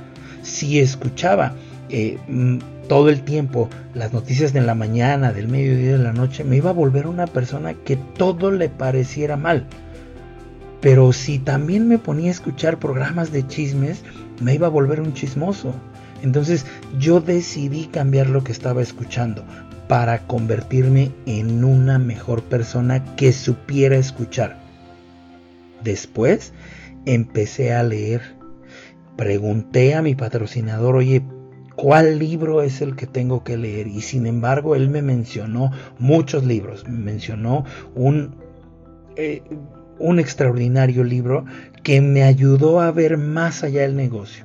Si 0.44 0.80
escuchaba 0.80 1.54
eh, 1.90 2.18
mm, 2.28 2.58
todo 2.88 3.10
el 3.10 3.22
tiempo 3.22 3.70
las 3.94 4.14
noticias 4.14 4.54
de 4.54 4.62
la 4.62 4.76
mañana, 4.76 5.34
del 5.34 5.48
mediodía, 5.48 5.98
de 5.98 6.04
la 6.04 6.14
noche, 6.14 6.44
me 6.44 6.58
iba 6.58 6.70
a 6.70 6.74
volver 6.74 7.08
una 7.08 7.28
persona 7.28 7.74
que 7.74 7.96
todo 7.96 8.52
le 8.52 8.70
pareciera 8.70 9.38
mal. 9.38 9.66
Pero 10.82 11.14
si 11.14 11.40
también 11.40 11.88
me 11.88 11.98
ponía 11.98 12.28
a 12.30 12.32
escuchar 12.32 12.78
programas 12.78 13.32
de 13.32 13.48
chismes, 13.48 14.04
me 14.42 14.54
iba 14.54 14.68
a 14.68 14.72
volver 14.72 15.02
un 15.02 15.14
chismoso. 15.14 15.74
Entonces 16.22 16.66
yo 17.00 17.22
decidí 17.22 17.86
cambiar 17.86 18.30
lo 18.30 18.44
que 18.44 18.52
estaba 18.52 18.82
escuchando 18.82 19.44
para 19.88 20.20
convertirme 20.20 21.12
en 21.26 21.64
una 21.64 22.00
mejor 22.00 22.44
persona 22.44 23.16
que 23.16 23.32
supiera 23.32 23.96
escuchar. 23.96 24.65
Después 25.86 26.52
empecé 27.06 27.72
a 27.72 27.84
leer. 27.84 28.22
Pregunté 29.16 29.94
a 29.94 30.02
mi 30.02 30.16
patrocinador, 30.16 30.96
oye, 30.96 31.24
¿cuál 31.76 32.18
libro 32.18 32.64
es 32.64 32.82
el 32.82 32.96
que 32.96 33.06
tengo 33.06 33.44
que 33.44 33.56
leer? 33.56 33.88
Y 33.88 34.02
sin 34.02 34.26
embargo, 34.26 34.76
él 34.76 34.90
me 34.90 35.04
mencionó 35.04 35.72
muchos 36.00 36.44
libros. 36.44 36.86
Me 36.86 36.98
mencionó 36.98 37.66
un, 37.94 38.36
eh, 39.16 39.44
un 40.00 40.20
extraordinario 40.20 41.04
libro 41.04 41.46
que 41.84 42.02
me 42.02 42.24
ayudó 42.24 42.82
a 42.82 42.92
ver 42.92 43.18
más 43.18 43.64
allá 43.64 43.84
del 43.84 43.96
negocio. 43.96 44.44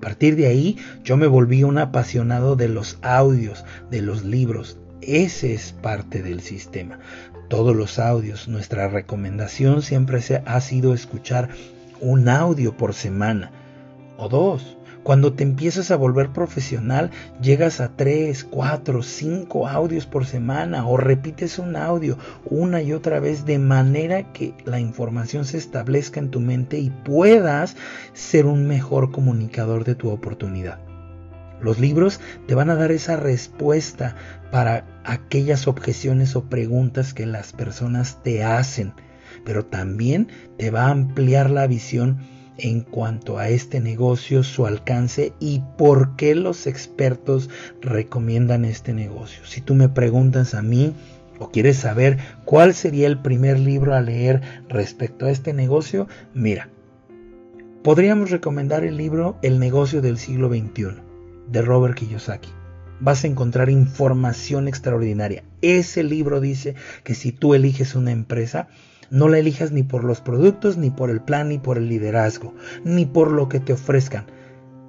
partir 0.00 0.36
de 0.36 0.48
ahí 0.48 0.76
yo 1.04 1.16
me 1.16 1.28
volví 1.28 1.62
un 1.62 1.78
apasionado 1.78 2.56
de 2.56 2.68
los 2.68 2.98
audios, 3.02 3.64
de 3.90 4.02
los 4.02 4.24
libros. 4.24 4.78
Ese 5.00 5.54
es 5.54 5.72
parte 5.72 6.22
del 6.22 6.40
sistema. 6.40 6.98
Todos 7.54 7.76
los 7.76 8.00
audios, 8.00 8.48
nuestra 8.48 8.88
recomendación 8.88 9.82
siempre 9.82 10.18
ha 10.44 10.60
sido 10.60 10.92
escuchar 10.92 11.50
un 12.00 12.28
audio 12.28 12.76
por 12.76 12.94
semana 12.94 13.52
o 14.18 14.28
dos. 14.28 14.76
Cuando 15.04 15.34
te 15.34 15.44
empiezas 15.44 15.92
a 15.92 15.96
volver 15.96 16.30
profesional, 16.30 17.12
llegas 17.40 17.80
a 17.80 17.94
3, 17.94 18.42
4, 18.42 19.04
5 19.04 19.68
audios 19.68 20.04
por 20.04 20.26
semana 20.26 20.84
o 20.88 20.96
repites 20.96 21.60
un 21.60 21.76
audio 21.76 22.18
una 22.44 22.82
y 22.82 22.92
otra 22.92 23.20
vez 23.20 23.44
de 23.44 23.60
manera 23.60 24.32
que 24.32 24.52
la 24.64 24.80
información 24.80 25.44
se 25.44 25.58
establezca 25.58 26.18
en 26.18 26.32
tu 26.32 26.40
mente 26.40 26.80
y 26.80 26.90
puedas 26.90 27.76
ser 28.14 28.46
un 28.46 28.66
mejor 28.66 29.12
comunicador 29.12 29.84
de 29.84 29.94
tu 29.94 30.10
oportunidad. 30.10 30.83
Los 31.64 31.78
libros 31.78 32.20
te 32.46 32.54
van 32.54 32.68
a 32.68 32.74
dar 32.74 32.92
esa 32.92 33.16
respuesta 33.16 34.16
para 34.52 34.84
aquellas 35.02 35.66
objeciones 35.66 36.36
o 36.36 36.44
preguntas 36.44 37.14
que 37.14 37.24
las 37.24 37.54
personas 37.54 38.22
te 38.22 38.44
hacen, 38.44 38.92
pero 39.46 39.64
también 39.64 40.28
te 40.58 40.70
va 40.70 40.82
a 40.82 40.90
ampliar 40.90 41.48
la 41.48 41.66
visión 41.66 42.18
en 42.58 42.82
cuanto 42.82 43.38
a 43.38 43.48
este 43.48 43.80
negocio, 43.80 44.42
su 44.42 44.66
alcance 44.66 45.32
y 45.40 45.62
por 45.78 46.16
qué 46.16 46.34
los 46.34 46.66
expertos 46.66 47.48
recomiendan 47.80 48.66
este 48.66 48.92
negocio. 48.92 49.46
Si 49.46 49.62
tú 49.62 49.74
me 49.74 49.88
preguntas 49.88 50.52
a 50.52 50.60
mí 50.60 50.92
o 51.38 51.50
quieres 51.50 51.78
saber 51.78 52.18
cuál 52.44 52.74
sería 52.74 53.06
el 53.06 53.18
primer 53.18 53.58
libro 53.58 53.94
a 53.94 54.02
leer 54.02 54.42
respecto 54.68 55.24
a 55.24 55.30
este 55.30 55.54
negocio, 55.54 56.08
mira, 56.34 56.68
podríamos 57.82 58.30
recomendar 58.30 58.84
el 58.84 58.98
libro 58.98 59.38
El 59.40 59.58
negocio 59.58 60.02
del 60.02 60.18
siglo 60.18 60.50
XXI 60.50 61.03
de 61.48 61.62
Robert 61.62 61.94
Kiyosaki. 61.94 62.50
Vas 63.00 63.24
a 63.24 63.26
encontrar 63.26 63.70
información 63.70 64.68
extraordinaria. 64.68 65.44
Ese 65.62 66.02
libro 66.02 66.40
dice 66.40 66.74
que 67.02 67.14
si 67.14 67.32
tú 67.32 67.54
eliges 67.54 67.94
una 67.94 68.12
empresa, 68.12 68.68
no 69.10 69.28
la 69.28 69.38
elijas 69.38 69.72
ni 69.72 69.82
por 69.82 70.04
los 70.04 70.20
productos, 70.20 70.76
ni 70.76 70.90
por 70.90 71.10
el 71.10 71.20
plan, 71.20 71.48
ni 71.48 71.58
por 71.58 71.76
el 71.78 71.88
liderazgo, 71.88 72.54
ni 72.84 73.04
por 73.04 73.30
lo 73.30 73.48
que 73.48 73.60
te 73.60 73.72
ofrezcan. 73.72 74.26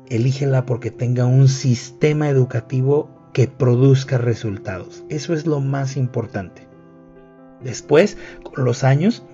Elígela 0.10 0.66
porque 0.66 0.92
tenga 0.92 1.26
un 1.26 1.48
sistema 1.48 2.30
educativo 2.30 3.30
que 3.34 3.48
produzca 3.48 4.18
resultados. 4.18 5.04
Eso 5.10 5.34
es 5.34 5.46
lo 5.46 5.60
más 5.60 5.98
importante. 5.98 6.68
Después, 7.62 8.18
con 8.44 8.64
los 8.64 8.84
años, 8.84 9.26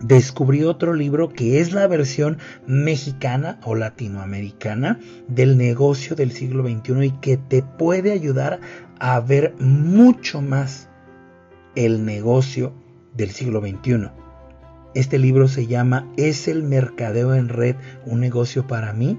descubrí 0.00 0.64
otro 0.64 0.94
libro 0.94 1.28
que 1.28 1.60
es 1.60 1.72
la 1.72 1.86
versión 1.86 2.38
mexicana 2.66 3.58
o 3.64 3.74
latinoamericana 3.74 4.98
del 5.28 5.56
negocio 5.56 6.16
del 6.16 6.32
siglo 6.32 6.64
XXI 6.64 7.06
y 7.06 7.10
que 7.12 7.36
te 7.36 7.62
puede 7.62 8.12
ayudar 8.12 8.60
a 8.98 9.20
ver 9.20 9.54
mucho 9.58 10.40
más 10.40 10.88
el 11.74 12.04
negocio 12.04 12.72
del 13.14 13.30
siglo 13.30 13.60
XXI. 13.60 14.10
Este 14.94 15.18
libro 15.18 15.48
se 15.48 15.66
llama 15.66 16.06
¿Es 16.16 16.48
el 16.48 16.62
mercadeo 16.62 17.34
en 17.34 17.48
red 17.48 17.76
un 18.06 18.20
negocio 18.20 18.66
para 18.66 18.92
mí? 18.92 19.18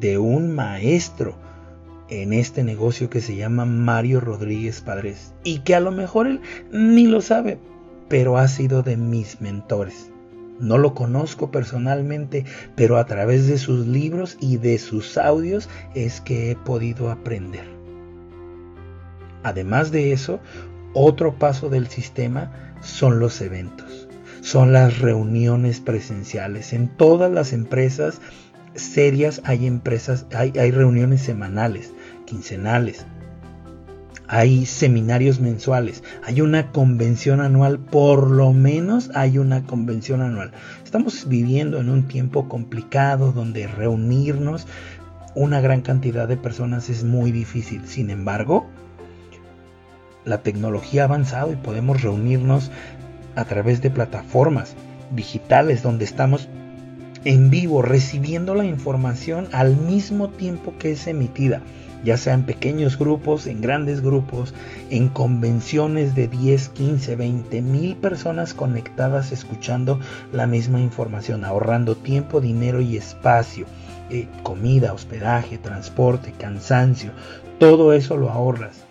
de 0.00 0.18
un 0.18 0.54
maestro 0.54 1.34
en 2.08 2.32
este 2.32 2.62
negocio 2.64 3.10
que 3.10 3.20
se 3.20 3.36
llama 3.36 3.64
Mario 3.64 4.20
Rodríguez 4.20 4.80
Padres 4.80 5.34
y 5.44 5.60
que 5.60 5.74
a 5.74 5.80
lo 5.80 5.92
mejor 5.92 6.26
él 6.26 6.40
ni 6.72 7.06
lo 7.06 7.20
sabe, 7.20 7.58
pero 8.08 8.38
ha 8.38 8.48
sido 8.48 8.82
de 8.82 8.96
mis 8.96 9.40
mentores. 9.40 10.10
No 10.60 10.78
lo 10.78 10.94
conozco 10.94 11.50
personalmente, 11.50 12.44
pero 12.76 12.96
a 12.96 13.06
través 13.06 13.46
de 13.46 13.58
sus 13.58 13.86
libros 13.86 14.36
y 14.40 14.58
de 14.58 14.78
sus 14.78 15.18
audios 15.18 15.68
es 15.94 16.20
que 16.20 16.50
he 16.50 16.56
podido 16.56 17.10
aprender. 17.10 17.64
Además 19.42 19.90
de 19.90 20.12
eso, 20.12 20.38
otro 20.94 21.34
paso 21.34 21.68
del 21.68 21.88
sistema 21.88 22.52
son 22.80 23.18
los 23.18 23.40
eventos, 23.40 24.08
son 24.40 24.72
las 24.72 25.00
reuniones 25.00 25.80
presenciales. 25.80 26.72
En 26.72 26.88
todas 26.88 27.32
las 27.32 27.52
empresas 27.52 28.20
serias 28.74 29.40
hay 29.44 29.66
empresas, 29.66 30.26
hay, 30.32 30.52
hay 30.58 30.70
reuniones 30.70 31.22
semanales, 31.22 31.92
quincenales, 32.24 33.04
hay 34.32 34.64
seminarios 34.64 35.40
mensuales, 35.40 36.02
hay 36.24 36.40
una 36.40 36.72
convención 36.72 37.42
anual, 37.42 37.78
por 37.78 38.30
lo 38.30 38.54
menos 38.54 39.10
hay 39.14 39.36
una 39.36 39.64
convención 39.64 40.22
anual. 40.22 40.52
Estamos 40.82 41.28
viviendo 41.28 41.78
en 41.78 41.90
un 41.90 42.08
tiempo 42.08 42.48
complicado 42.48 43.32
donde 43.32 43.66
reunirnos 43.66 44.66
una 45.34 45.60
gran 45.60 45.82
cantidad 45.82 46.26
de 46.26 46.38
personas 46.38 46.88
es 46.88 47.04
muy 47.04 47.30
difícil. 47.30 47.84
Sin 47.84 48.08
embargo, 48.08 48.66
la 50.24 50.38
tecnología 50.38 51.02
ha 51.02 51.08
avanzado 51.08 51.52
y 51.52 51.56
podemos 51.56 52.00
reunirnos 52.00 52.70
a 53.36 53.44
través 53.44 53.82
de 53.82 53.90
plataformas 53.90 54.76
digitales 55.14 55.82
donde 55.82 56.06
estamos 56.06 56.48
en 57.24 57.50
vivo 57.50 57.82
recibiendo 57.82 58.54
la 58.54 58.64
información 58.64 59.48
al 59.52 59.76
mismo 59.76 60.28
tiempo 60.28 60.74
que 60.78 60.92
es 60.92 61.06
emitida, 61.06 61.60
ya 62.04 62.16
sea 62.16 62.34
en 62.34 62.44
pequeños 62.44 62.98
grupos, 62.98 63.46
en 63.46 63.60
grandes 63.60 64.00
grupos, 64.00 64.54
en 64.90 65.08
convenciones 65.08 66.14
de 66.14 66.26
10, 66.26 66.70
15, 66.70 67.16
20 67.16 67.62
mil 67.62 67.96
personas 67.96 68.54
conectadas 68.54 69.30
escuchando 69.30 70.00
la 70.32 70.46
misma 70.46 70.80
información, 70.80 71.44
ahorrando 71.44 71.94
tiempo, 71.96 72.40
dinero 72.40 72.80
y 72.80 72.96
espacio, 72.96 73.66
eh, 74.10 74.26
comida, 74.42 74.92
hospedaje, 74.92 75.58
transporte, 75.58 76.32
cansancio, 76.36 77.12
todo 77.58 77.92
eso 77.92 78.16
lo 78.16 78.30
ahorras. 78.30 78.84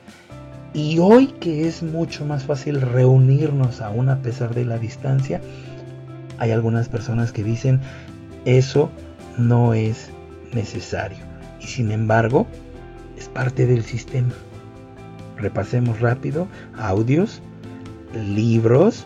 Y 0.74 1.00
hoy 1.00 1.28
que 1.28 1.68
es 1.68 1.84
mucho 1.84 2.24
más 2.24 2.46
fácil 2.46 2.80
reunirnos 2.80 3.82
aún 3.82 4.08
a 4.08 4.22
pesar 4.22 4.56
de 4.56 4.64
la 4.64 4.78
distancia, 4.78 5.42
hay 6.38 6.52
algunas 6.52 6.88
personas 6.88 7.34
que 7.34 7.44
dicen 7.44 7.82
eso 8.46 8.90
no 9.38 9.74
es 9.74 10.10
necesario. 10.54 11.20
Y 11.60 11.68
sin 11.68 11.92
embargo, 11.92 12.48
es 13.18 13.30
parte 13.30 13.66
del 13.66 13.84
sistema. 13.84 14.34
Repasemos 15.38 16.00
rápido 16.00 16.48
audios, 16.78 17.42
libros, 18.14 19.06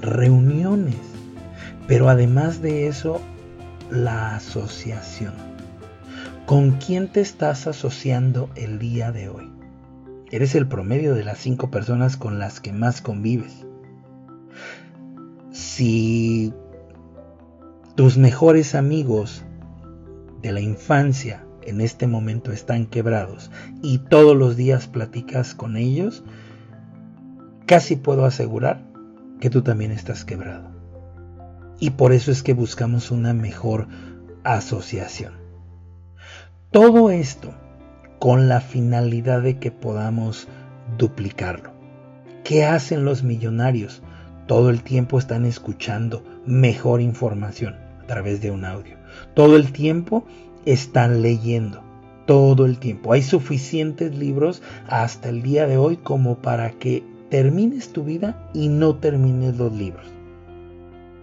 reuniones. 0.00 0.96
Pero 1.86 2.08
además 2.08 2.62
de 2.62 2.86
eso, 2.86 3.20
la 3.90 4.36
asociación. 4.36 5.34
¿Con 6.46 6.72
quién 6.72 7.08
te 7.08 7.20
estás 7.20 7.66
asociando 7.66 8.50
el 8.54 8.78
día 8.78 9.12
de 9.12 9.28
hoy? 9.28 9.50
Eres 10.30 10.54
el 10.54 10.66
promedio 10.66 11.14
de 11.14 11.24
las 11.24 11.38
cinco 11.38 11.70
personas 11.70 12.16
con 12.16 12.38
las 12.38 12.60
que 12.60 12.72
más 12.72 13.00
convives. 13.00 13.66
Si 15.52 16.52
tus 17.94 18.18
mejores 18.18 18.74
amigos 18.74 19.44
de 20.42 20.50
la 20.50 20.60
infancia 20.60 21.46
en 21.62 21.80
este 21.80 22.08
momento 22.08 22.50
están 22.50 22.86
quebrados 22.86 23.52
y 23.82 23.98
todos 23.98 24.36
los 24.36 24.56
días 24.56 24.88
platicas 24.88 25.54
con 25.54 25.76
ellos, 25.76 26.24
casi 27.66 27.94
puedo 27.94 28.24
asegurar 28.24 28.82
que 29.38 29.48
tú 29.48 29.62
también 29.62 29.92
estás 29.92 30.24
quebrado. 30.24 30.70
Y 31.78 31.90
por 31.90 32.12
eso 32.12 32.32
es 32.32 32.42
que 32.42 32.52
buscamos 32.52 33.12
una 33.12 33.32
mejor 33.32 33.86
asociación. 34.42 35.34
Todo 36.72 37.10
esto 37.12 37.54
con 38.18 38.48
la 38.48 38.60
finalidad 38.60 39.40
de 39.42 39.58
que 39.58 39.70
podamos 39.70 40.48
duplicarlo. 40.98 41.70
¿Qué 42.42 42.64
hacen 42.64 43.04
los 43.04 43.22
millonarios? 43.22 44.02
Todo 44.48 44.70
el 44.70 44.82
tiempo 44.82 45.18
están 45.18 45.44
escuchando 45.44 46.24
mejor 46.44 47.00
información 47.00 47.83
través 48.06 48.40
de 48.40 48.50
un 48.50 48.64
audio. 48.64 48.96
Todo 49.34 49.56
el 49.56 49.72
tiempo 49.72 50.24
están 50.64 51.22
leyendo. 51.22 51.82
Todo 52.26 52.64
el 52.64 52.78
tiempo. 52.78 53.12
Hay 53.12 53.22
suficientes 53.22 54.16
libros 54.16 54.62
hasta 54.88 55.28
el 55.28 55.42
día 55.42 55.66
de 55.66 55.76
hoy 55.76 55.98
como 55.98 56.38
para 56.38 56.70
que 56.70 57.02
termines 57.30 57.92
tu 57.92 58.04
vida 58.04 58.48
y 58.54 58.68
no 58.68 58.96
termines 58.96 59.56
los 59.56 59.72
libros. 59.72 60.06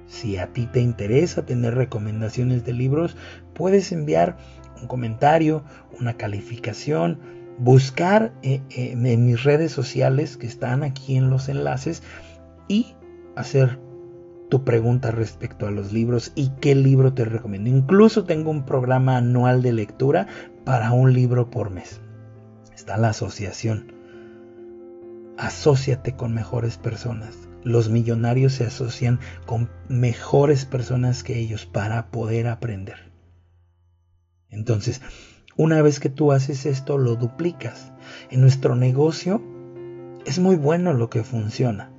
Si 0.08 0.38
a 0.38 0.48
ti 0.48 0.68
te 0.68 0.82
interesa 0.82 1.46
tener 1.46 1.74
recomendaciones 1.76 2.66
de 2.66 2.74
libros, 2.74 3.16
puedes 3.54 3.92
enviar 3.92 4.38
un 4.82 4.88
comentario, 4.88 5.64
una 6.00 6.14
calificación, 6.14 7.18
buscar 7.58 8.34
eh, 8.44 8.62
eh, 8.72 8.92
en 8.94 9.26
mis 9.26 9.44
redes 9.44 9.72
sociales 9.72 10.36
que 10.36 10.48
están 10.48 10.84
aquí 10.84 11.16
en 11.16 11.30
los 11.30 11.48
enlaces 11.48 12.04
y 12.68 12.94
hacer 13.36 13.80
tu 14.52 14.66
pregunta 14.66 15.12
respecto 15.12 15.66
a 15.66 15.72
los 15.72 15.94
libros 15.94 16.34
y 16.36 16.50
qué 16.60 16.76
libro 16.76 17.14
te 17.14 17.24
recomiendo. 17.24 17.70
Incluso 17.70 18.26
tengo 18.26 18.52
un 18.52 18.66
programa 18.66 19.16
anual 19.16 19.62
de 19.62 19.72
lectura 19.72 20.28
para 20.66 20.92
un 20.92 21.14
libro 21.14 21.50
por 21.50 21.70
mes. 21.70 22.02
Está 22.76 22.98
la 22.98 23.12
asociación. 23.12 23.94
Asociate 25.38 26.18
con 26.18 26.34
mejores 26.34 26.78
personas. 26.78 27.48
Los 27.64 27.90
millonarios 27.90 28.52
se 28.52 28.66
asocian 28.66 29.22
con 29.46 29.70
mejores 29.88 30.66
personas 30.66 31.24
que 31.24 31.40
ellos 31.40 31.66
para 31.66 32.08
poder 32.12 32.48
aprender. 32.48 33.10
Entonces, 34.50 35.02
una 35.56 35.82
vez 35.82 36.02
que 36.02 36.10
tú 36.10 36.34
haces 36.34 36.66
esto, 36.66 36.98
lo 36.98 37.16
duplicas. 37.16 37.94
En 38.30 38.42
nuestro 38.42 38.76
negocio 38.76 39.42
es 40.26 40.40
muy 40.40 40.58
bueno 40.58 40.92
lo 40.92 41.10
que 41.10 41.24
funciona, 41.24 41.94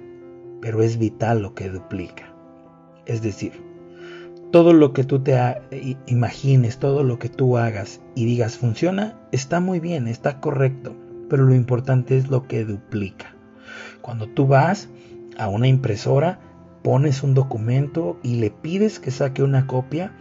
pero 0.61 0.83
es 0.83 0.99
vital 0.99 1.41
lo 1.41 1.55
que 1.55 1.71
duplica. 1.71 2.32
Es 3.07 3.23
decir, 3.23 3.53
todo 4.53 4.73
lo 4.75 4.93
que 4.93 5.03
tú 5.03 5.21
te 5.21 5.38
imagines, 6.07 6.79
todo 6.79 7.03
lo 7.03 7.19
que 7.19 7.29
tú 7.29 7.57
hagas 7.57 8.01
y 8.15 8.27
digas 8.27 8.59
funciona, 8.59 9.19
está 9.33 9.61
muy 9.61 9.81
bien, 9.81 10.07
está 10.07 10.41
correcto, 10.41 10.95
pero 11.29 11.45
lo 11.45 11.55
importante 11.55 12.17
es 12.17 12.29
lo 12.29 12.47
que 12.47 12.65
duplica. 12.65 13.35
Cuando 14.03 14.29
tú 14.29 14.47
vas 14.47 14.88
a 15.38 15.49
una 15.49 15.69
impresora, 15.69 16.38
pones 16.83 17.23
un 17.23 17.35
documento 17.35 18.19
y 18.23 18.37
le 18.37 18.51
pides 18.51 18.99
que 18.99 19.11
saque 19.11 19.43
una 19.43 19.67
copia, 19.67 20.12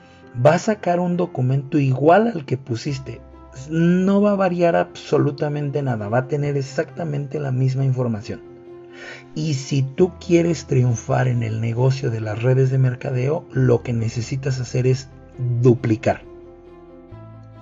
va 0.44 0.54
a 0.54 0.60
sacar 0.60 1.00
un 1.00 1.17
documento 1.17 1.78
igual 1.78 2.28
al 2.28 2.46
que 2.46 2.58
pusiste. 2.58 3.20
No 3.70 4.22
va 4.22 4.32
a 4.32 4.36
variar 4.36 4.78
absolutamente 4.78 5.82
nada, 5.82 6.08
va 6.08 6.20
a 6.20 6.28
tener 6.28 6.56
exactamente 6.56 7.39
la 7.39 7.52
misma 7.52 7.84
información. 7.84 8.51
Y 9.36 9.54
si 9.54 9.84
tú 9.84 10.12
quieres 10.25 10.65
triunfar 10.65 11.27
en 11.27 11.43
el 11.43 11.62
negocio 11.62 12.12
de 12.12 12.21
las 12.21 12.41
redes 12.41 12.71
de 12.71 12.77
mercadeo, 12.77 13.45
lo 13.51 13.82
que 13.82 13.93
necesitas 13.93 14.60
hacer 14.60 14.88
es 14.88 15.10
duplicar. 15.62 16.23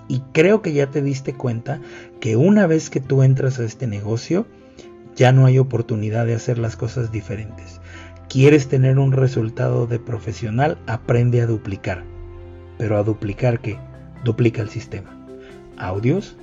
Y 0.07 0.21
creo 0.33 0.61
que 0.61 0.73
ya 0.73 0.89
te 0.89 1.01
diste 1.01 1.33
cuenta 1.33 1.79
que 2.19 2.35
una 2.35 2.65
vez 2.65 2.89
que 2.89 2.99
tú 2.99 3.21
entras 3.21 3.59
a 3.59 3.63
este 3.63 3.85
negocio, 3.85 4.47
ya 5.15 5.31
no 5.31 5.45
hay 5.45 5.59
oportunidad 5.59 6.25
de 6.25 6.33
hacer 6.33 6.57
las 6.57 6.75
cosas 6.75 7.11
diferentes. 7.11 7.79
¿Quieres 8.27 8.67
tener 8.67 8.97
un 8.97 9.11
resultado 9.11 9.85
de 9.85 9.99
profesional? 9.99 10.77
Aprende 10.87 11.41
a 11.41 11.45
duplicar. 11.45 12.03
Pero 12.77 12.97
a 12.97 13.03
duplicar 13.03 13.59
qué? 13.59 13.77
Duplica 14.23 14.61
el 14.61 14.69
sistema. 14.69 15.15
Audios, 15.77 16.35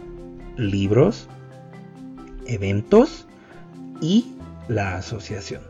libros, 0.56 1.28
eventos 2.46 3.26
y 4.00 4.35
la 4.68 4.96
asociación. 4.96 5.62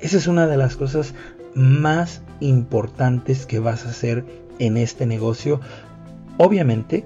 Esa 0.00 0.16
es 0.16 0.26
una 0.26 0.46
de 0.46 0.56
las 0.56 0.76
cosas 0.76 1.14
más 1.54 2.22
importantes 2.40 3.46
que 3.46 3.58
vas 3.58 3.86
a 3.86 3.90
hacer 3.90 4.24
en 4.58 4.76
este 4.76 5.06
negocio. 5.06 5.60
Obviamente, 6.36 7.04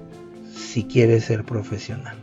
si 0.55 0.83
quieres 0.83 1.25
ser 1.25 1.43
profesional. 1.43 2.15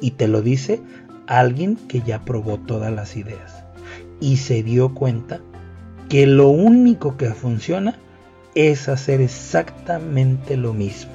Y 0.00 0.12
te 0.12 0.28
lo 0.28 0.42
dice 0.42 0.80
alguien 1.26 1.76
que 1.76 2.00
ya 2.00 2.24
probó 2.24 2.58
todas 2.58 2.92
las 2.92 3.16
ideas 3.16 3.64
y 4.20 4.36
se 4.36 4.62
dio 4.62 4.94
cuenta 4.94 5.40
que 6.08 6.26
lo 6.26 6.48
único 6.48 7.16
que 7.16 7.30
funciona 7.30 7.98
es 8.54 8.88
hacer 8.88 9.20
exactamente 9.20 10.56
lo 10.56 10.74
mismo. 10.74 11.12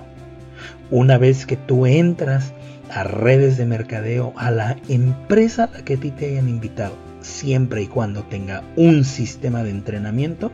Una 0.89 1.17
vez 1.17 1.45
que 1.45 1.57
tú 1.57 1.85
entras 1.85 2.53
a 2.91 3.03
redes 3.03 3.57
de 3.57 3.65
mercadeo, 3.65 4.33
a 4.37 4.51
la 4.51 4.77
empresa 4.87 5.65
a 5.65 5.71
la 5.77 5.85
que 5.85 5.95
a 5.95 5.97
ti 5.97 6.11
te 6.11 6.31
hayan 6.31 6.49
invitado, 6.49 6.95
siempre 7.21 7.81
y 7.81 7.87
cuando 7.87 8.23
tenga 8.23 8.63
un 8.75 9.03
sistema 9.03 9.63
de 9.63 9.71
entrenamiento, 9.71 10.51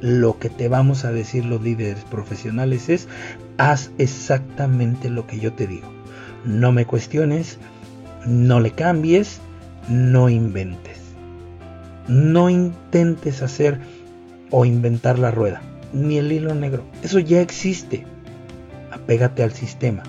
lo 0.00 0.38
que 0.38 0.50
te 0.50 0.68
vamos 0.68 1.04
a 1.04 1.12
decir 1.12 1.44
los 1.44 1.62
líderes 1.62 2.04
profesionales 2.04 2.88
es, 2.88 3.08
haz 3.56 3.90
exactamente 3.98 5.08
lo 5.08 5.26
que 5.26 5.38
yo 5.38 5.52
te 5.52 5.66
digo. 5.66 5.88
No 6.44 6.72
me 6.72 6.84
cuestiones, 6.84 7.58
no 8.26 8.60
le 8.60 8.72
cambies, 8.72 9.40
no 9.88 10.28
inventes. 10.28 10.98
No 12.06 12.50
intentes 12.50 13.40
hacer 13.40 13.80
o 14.50 14.66
inventar 14.66 15.18
la 15.18 15.30
rueda, 15.30 15.62
ni 15.94 16.18
el 16.18 16.30
hilo 16.30 16.54
negro. 16.54 16.84
Eso 17.02 17.18
ya 17.18 17.40
existe. 17.40 18.04
Apégate 18.90 19.42
al 19.42 19.52
sistema. 19.52 20.02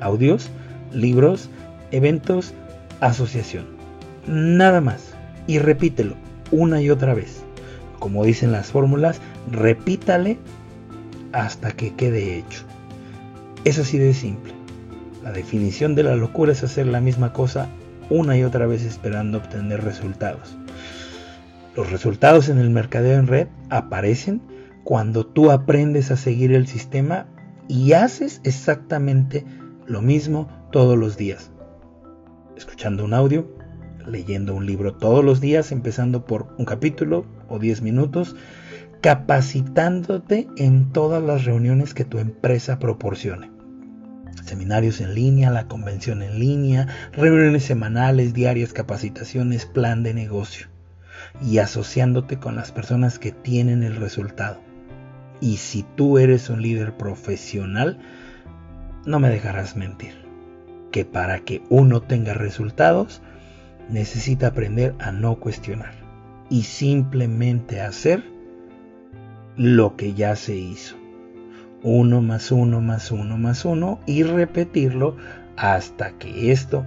Audios, 0.00 0.48
libros, 0.94 1.50
eventos, 1.90 2.54
asociación. 3.00 3.66
Nada 4.26 4.80
más. 4.80 5.14
Y 5.46 5.58
repítelo 5.58 6.14
una 6.50 6.80
y 6.80 6.90
otra 6.90 7.14
vez. 7.14 7.42
Como 7.98 8.24
dicen 8.24 8.52
las 8.52 8.70
fórmulas, 8.70 9.20
repítale 9.50 10.38
hasta 11.32 11.72
que 11.72 11.94
quede 11.94 12.38
hecho. 12.38 12.62
Es 13.64 13.78
así 13.78 13.98
de 13.98 14.14
simple. 14.14 14.52
La 15.22 15.32
definición 15.32 15.94
de 15.94 16.02
la 16.02 16.16
locura 16.16 16.52
es 16.52 16.62
hacer 16.62 16.86
la 16.86 17.00
misma 17.00 17.32
cosa 17.32 17.68
una 18.10 18.36
y 18.36 18.44
otra 18.44 18.66
vez 18.66 18.82
esperando 18.82 19.38
obtener 19.38 19.82
resultados. 19.82 20.56
Los 21.76 21.90
resultados 21.90 22.48
en 22.48 22.58
el 22.58 22.70
mercadeo 22.70 23.18
en 23.18 23.26
red 23.26 23.48
aparecen 23.70 24.42
cuando 24.84 25.26
tú 25.26 25.50
aprendes 25.50 26.10
a 26.10 26.16
seguir 26.16 26.52
el 26.52 26.66
sistema 26.66 27.26
y 27.68 27.92
haces 27.92 28.40
exactamente 28.44 29.44
lo 29.86 30.02
mismo 30.02 30.48
todos 30.70 30.98
los 30.98 31.16
días. 31.16 31.50
Escuchando 32.56 33.04
un 33.04 33.14
audio, 33.14 33.48
leyendo 34.06 34.54
un 34.54 34.66
libro 34.66 34.94
todos 34.94 35.24
los 35.24 35.40
días, 35.40 35.72
empezando 35.72 36.24
por 36.24 36.54
un 36.58 36.64
capítulo 36.64 37.26
o 37.48 37.58
10 37.58 37.82
minutos, 37.82 38.36
capacitándote 39.00 40.48
en 40.56 40.92
todas 40.92 41.22
las 41.22 41.44
reuniones 41.44 41.94
que 41.94 42.04
tu 42.04 42.18
empresa 42.18 42.78
proporcione. 42.78 43.50
Seminarios 44.44 45.00
en 45.00 45.14
línea, 45.14 45.50
la 45.50 45.68
convención 45.68 46.22
en 46.22 46.38
línea, 46.38 46.88
reuniones 47.12 47.64
semanales, 47.64 48.34
diarias, 48.34 48.72
capacitaciones, 48.72 49.66
plan 49.66 50.02
de 50.02 50.14
negocio 50.14 50.68
y 51.42 51.58
asociándote 51.58 52.38
con 52.38 52.56
las 52.56 52.72
personas 52.72 53.18
que 53.18 53.32
tienen 53.32 53.82
el 53.82 53.96
resultado. 53.96 54.60
Y 55.40 55.56
si 55.56 55.84
tú 55.96 56.18
eres 56.18 56.48
un 56.48 56.62
líder 56.62 56.96
profesional, 56.96 57.98
no 59.06 59.20
me 59.20 59.28
dejarás 59.28 59.76
mentir, 59.76 60.14
que 60.90 61.04
para 61.04 61.40
que 61.40 61.62
uno 61.68 62.00
tenga 62.02 62.34
resultados, 62.34 63.22
necesita 63.88 64.48
aprender 64.48 64.94
a 64.98 65.12
no 65.12 65.36
cuestionar 65.36 65.94
y 66.48 66.62
simplemente 66.62 67.80
hacer 67.80 68.24
lo 69.56 69.96
que 69.96 70.14
ya 70.14 70.36
se 70.36 70.56
hizo. 70.56 70.96
Uno 71.82 72.22
más 72.22 72.50
uno 72.50 72.80
más 72.80 73.10
uno 73.10 73.36
más 73.36 73.64
uno 73.64 74.00
y 74.06 74.22
repetirlo 74.22 75.16
hasta 75.56 76.12
que 76.12 76.50
esto 76.50 76.86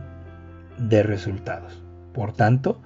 dé 0.78 1.04
resultados. 1.04 1.84
Por 2.14 2.34
tanto, 2.34 2.82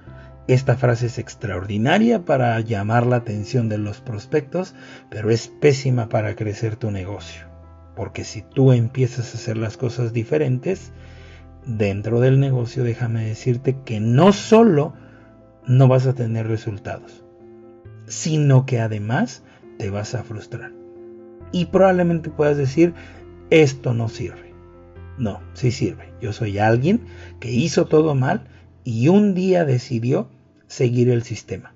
esta 0.46 0.76
frase 0.76 1.06
es 1.06 1.18
extraordinaria 1.18 2.24
para 2.24 2.58
llamar 2.60 3.06
la 3.06 3.16
atención 3.16 3.68
de 3.68 3.78
los 3.78 4.00
prospectos, 4.00 4.74
pero 5.08 5.30
es 5.30 5.48
pésima 5.48 6.08
para 6.08 6.34
crecer 6.34 6.76
tu 6.76 6.90
negocio. 6.90 7.51
Porque 7.94 8.24
si 8.24 8.42
tú 8.42 8.72
empiezas 8.72 9.32
a 9.34 9.38
hacer 9.38 9.56
las 9.56 9.76
cosas 9.76 10.12
diferentes, 10.12 10.92
dentro 11.66 12.20
del 12.20 12.40
negocio 12.40 12.84
déjame 12.84 13.26
decirte 13.26 13.76
que 13.84 14.00
no 14.00 14.32
solo 14.32 14.94
no 15.66 15.88
vas 15.88 16.06
a 16.06 16.14
tener 16.14 16.48
resultados, 16.48 17.24
sino 18.06 18.66
que 18.66 18.80
además 18.80 19.42
te 19.78 19.90
vas 19.90 20.14
a 20.14 20.24
frustrar. 20.24 20.72
Y 21.52 21.66
probablemente 21.66 22.30
puedas 22.30 22.56
decir, 22.56 22.94
esto 23.50 23.92
no 23.92 24.08
sirve. 24.08 24.54
No, 25.18 25.40
sí 25.52 25.70
sirve. 25.70 26.12
Yo 26.20 26.32
soy 26.32 26.58
alguien 26.58 27.02
que 27.38 27.50
hizo 27.50 27.84
todo 27.84 28.14
mal 28.14 28.44
y 28.84 29.08
un 29.08 29.34
día 29.34 29.64
decidió 29.64 30.28
seguir 30.66 31.10
el 31.10 31.22
sistema. 31.22 31.74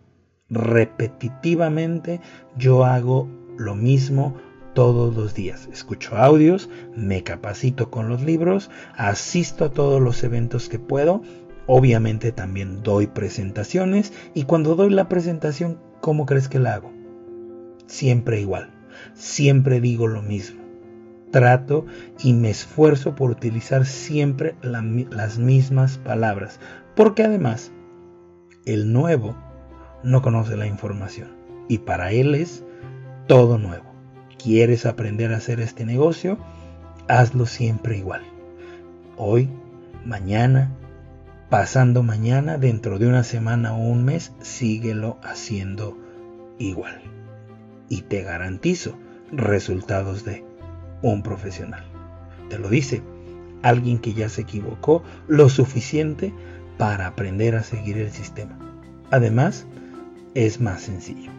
Repetitivamente 0.48 2.20
yo 2.56 2.84
hago 2.84 3.28
lo 3.58 3.74
mismo 3.74 4.36
todos 4.76 5.16
los 5.16 5.32
días. 5.32 5.70
Escucho 5.72 6.18
audios, 6.18 6.68
me 6.94 7.22
capacito 7.22 7.90
con 7.90 8.10
los 8.10 8.20
libros, 8.20 8.70
asisto 8.94 9.64
a 9.64 9.70
todos 9.70 10.02
los 10.02 10.22
eventos 10.22 10.68
que 10.68 10.78
puedo. 10.78 11.22
Obviamente 11.66 12.30
también 12.30 12.82
doy 12.82 13.06
presentaciones 13.06 14.12
y 14.34 14.42
cuando 14.42 14.74
doy 14.76 14.90
la 14.90 15.08
presentación, 15.08 15.80
¿cómo 16.02 16.26
crees 16.26 16.48
que 16.50 16.58
la 16.58 16.74
hago? 16.74 16.92
Siempre 17.86 18.38
igual. 18.38 18.70
Siempre 19.14 19.80
digo 19.80 20.08
lo 20.08 20.20
mismo. 20.20 20.60
Trato 21.30 21.86
y 22.22 22.34
me 22.34 22.50
esfuerzo 22.50 23.14
por 23.14 23.30
utilizar 23.30 23.86
siempre 23.86 24.56
las 24.60 25.38
mismas 25.38 25.96
palabras, 25.96 26.60
porque 26.94 27.22
además 27.22 27.72
el 28.66 28.92
nuevo 28.92 29.34
no 30.04 30.20
conoce 30.20 30.54
la 30.54 30.66
información 30.66 31.30
y 31.66 31.78
para 31.78 32.12
él 32.12 32.34
es 32.34 32.62
todo 33.26 33.56
nuevo. 33.56 33.85
¿Quieres 34.46 34.86
aprender 34.86 35.32
a 35.32 35.38
hacer 35.38 35.58
este 35.58 35.84
negocio? 35.84 36.38
Hazlo 37.08 37.46
siempre 37.46 37.98
igual. 37.98 38.22
Hoy, 39.16 39.48
mañana, 40.04 40.70
pasando 41.50 42.04
mañana, 42.04 42.56
dentro 42.56 43.00
de 43.00 43.08
una 43.08 43.24
semana 43.24 43.74
o 43.74 43.78
un 43.78 44.04
mes, 44.04 44.30
síguelo 44.40 45.18
haciendo 45.24 45.98
igual. 46.60 47.00
Y 47.88 48.02
te 48.02 48.22
garantizo 48.22 48.96
resultados 49.32 50.24
de 50.24 50.44
un 51.02 51.24
profesional. 51.24 51.82
Te 52.48 52.60
lo 52.60 52.68
dice 52.68 53.02
alguien 53.62 53.98
que 53.98 54.14
ya 54.14 54.28
se 54.28 54.42
equivocó 54.42 55.02
lo 55.26 55.48
suficiente 55.48 56.32
para 56.78 57.08
aprender 57.08 57.56
a 57.56 57.64
seguir 57.64 57.98
el 57.98 58.12
sistema. 58.12 58.56
Además, 59.10 59.66
es 60.34 60.60
más 60.60 60.82
sencillo. 60.82 61.32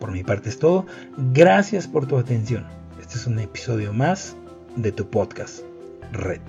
Por 0.00 0.10
mi 0.10 0.24
parte 0.24 0.48
es 0.48 0.58
todo. 0.58 0.86
Gracias 1.32 1.86
por 1.86 2.06
tu 2.06 2.16
atención. 2.16 2.64
Este 3.00 3.16
es 3.16 3.26
un 3.26 3.38
episodio 3.38 3.92
más 3.92 4.34
de 4.76 4.92
tu 4.92 5.08
podcast, 5.08 5.60
Red. 6.12 6.40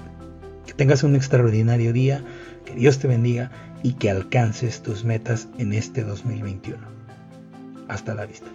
Que 0.66 0.74
tengas 0.74 1.04
un 1.04 1.16
extraordinario 1.16 1.92
día, 1.92 2.24
que 2.66 2.74
Dios 2.74 3.00
te 3.00 3.08
bendiga 3.08 3.52
y 3.84 3.94
que 3.94 4.10
alcances 4.10 4.82
tus 4.82 5.04
metas 5.04 5.50
en 5.58 5.74
este 5.74 6.04
2021. 6.04 6.80
Hasta 7.90 8.16
la 8.16 8.26
vista. 8.26 8.48